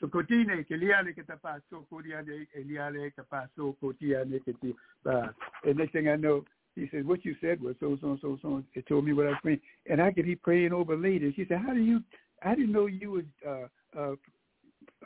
[0.00, 4.74] so kotine ke liale ke tapa so koriane eliale ke pa so kotiane ke ti
[5.04, 5.34] ba
[5.64, 6.44] and next thing I know
[6.78, 8.62] he said, what you said was so, so, so, so.
[8.74, 9.60] It told me what I was praying.
[9.90, 11.32] And I could be praying over later.
[11.34, 12.02] She said, how do you,
[12.42, 14.14] I didn't know you was uh, uh,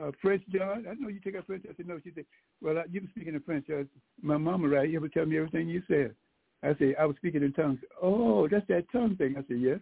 [0.03, 0.85] uh, French, John.
[0.89, 1.65] I know you take up French.
[1.69, 1.99] I said, no.
[2.05, 2.27] She said,
[2.61, 3.67] well, uh, you were speaking in French.
[3.71, 3.85] I,
[4.21, 4.89] my mama, right?
[4.89, 6.15] You ever tell me everything you said?
[6.63, 7.81] I said, I was speaking in tongues.
[8.01, 9.35] Oh, that's that tongue thing.
[9.39, 9.79] I said, yes.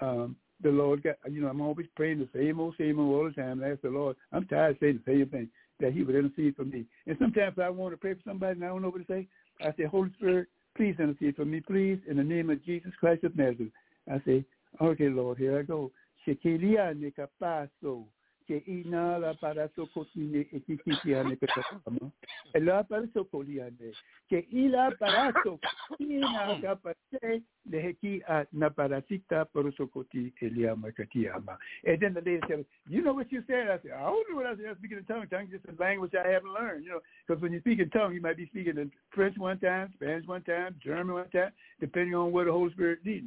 [0.00, 3.24] Um, the Lord got, you know, I'm always praying the same old, same old all
[3.24, 3.62] the time.
[3.62, 5.48] I ask the Lord, I'm tired of saying the same thing,
[5.80, 6.84] that he would intercede for me.
[7.06, 9.26] And sometimes I want to pray for somebody and I don't know what to say.
[9.60, 13.24] I say, Holy Spirit, Please intercede for me, please, in the name of Jesus Christ
[13.24, 13.72] of Nazareth.
[14.10, 14.44] I say,
[14.80, 15.90] okay, Lord, here I go.
[16.26, 18.04] Nekapaso
[18.56, 22.10] ina la para so kotine etikitia ne petama
[22.54, 23.94] ela para koliane
[24.28, 25.32] ke ila para
[26.62, 29.02] kapate le heki a na para
[29.76, 33.68] so koti elia makatiama and then the lady said you know what you said?
[33.68, 34.66] I said I don't know what I said.
[34.66, 37.00] I was speaking in tongue tongue just a language I haven't learned you know.
[37.26, 40.26] Because when you speak in tongue you might be speaking in French one time Spanish
[40.26, 43.26] one time German one time depending on what the Holy Spirit needs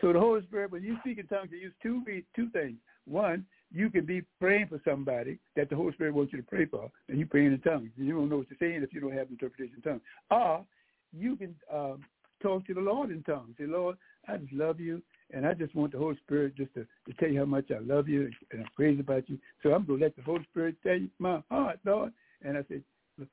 [0.00, 2.02] so the Holy Spirit when you speak in tongues you use two
[2.34, 2.76] two things.
[3.06, 6.66] One you can be praying for somebody that the Holy Spirit wants you to pray
[6.66, 7.90] for, and you praying in tongues.
[7.96, 10.02] And you don't know what you're saying if you don't have interpretation in tongues.
[10.30, 10.64] Or
[11.12, 12.04] you can um,
[12.42, 13.54] talk to the Lord in tongues.
[13.58, 13.96] Say, Lord,
[14.28, 15.02] I just love you,
[15.32, 17.78] and I just want the Holy Spirit just to, to tell you how much I
[17.78, 19.38] love you and I'm crazy about you.
[19.62, 22.12] So I'm going to let the Holy Spirit tell you my heart, Lord.
[22.42, 22.82] And I said,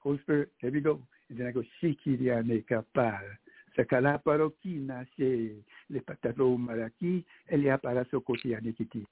[0.01, 0.99] Holy Spirit, here we go.
[1.29, 3.19] And then I go, Shikiriane kapara.
[3.77, 5.51] Sakala parokina se
[5.89, 9.05] le pataro maraki, elia para sokotiane kiti.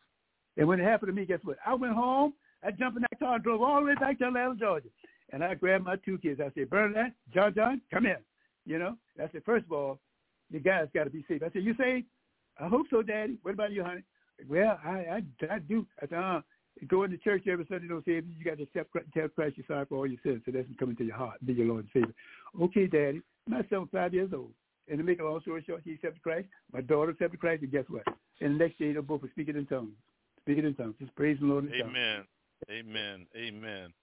[0.58, 1.58] And when it happened to me, guess what?
[1.66, 2.34] I went home.
[2.64, 4.90] I jumped in that car and drove all the way back to Atlanta, Georgia.
[5.32, 6.42] And I grabbed my two kids.
[6.42, 8.18] I said, Bernadette, John John, come in.
[8.66, 10.00] You know, I said, first of all,
[10.52, 11.44] the guy's got to be safe.
[11.44, 12.08] I said, you saved?
[12.60, 13.38] I hope so, Daddy.
[13.44, 14.04] What about you, honey?
[14.50, 15.86] Well, I I, I do.
[16.02, 16.42] I said, uh,
[16.88, 18.36] going to church every Sunday don't save you.
[18.38, 20.96] You got to accept, tell Christ you're sorry for all your sins, so that's coming
[20.98, 22.16] to your heart, be your Lord and Savior.
[22.62, 23.22] Okay, Daddy.
[23.48, 24.52] My son five years old.
[24.90, 26.48] And to make a long story short, he accepted Christ.
[26.72, 28.04] My daughter accepted Christ, and guess what?
[28.42, 29.94] And the next day, they both were speaking in tongues
[30.48, 30.96] Speak it in tongues.
[30.98, 32.24] Just praise the Lord in Amen.
[32.72, 33.28] Amen.
[33.36, 33.94] Amen.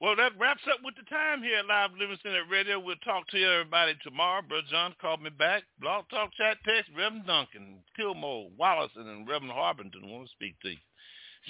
[0.00, 2.80] Well, that wraps up with the time here at Live Living Center Radio.
[2.80, 4.40] We'll talk to you everybody tomorrow.
[4.40, 5.64] Brother John called me back.
[5.82, 10.70] Blog Talk Chat Text, Reverend Duncan, Kilmore, Wallace, and Reverend Harbington want to speak to
[10.70, 10.78] you.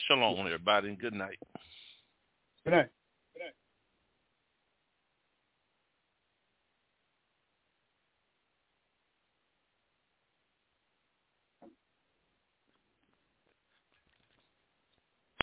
[0.09, 1.39] Shalom, everybody, and good night.
[2.65, 2.89] Good night.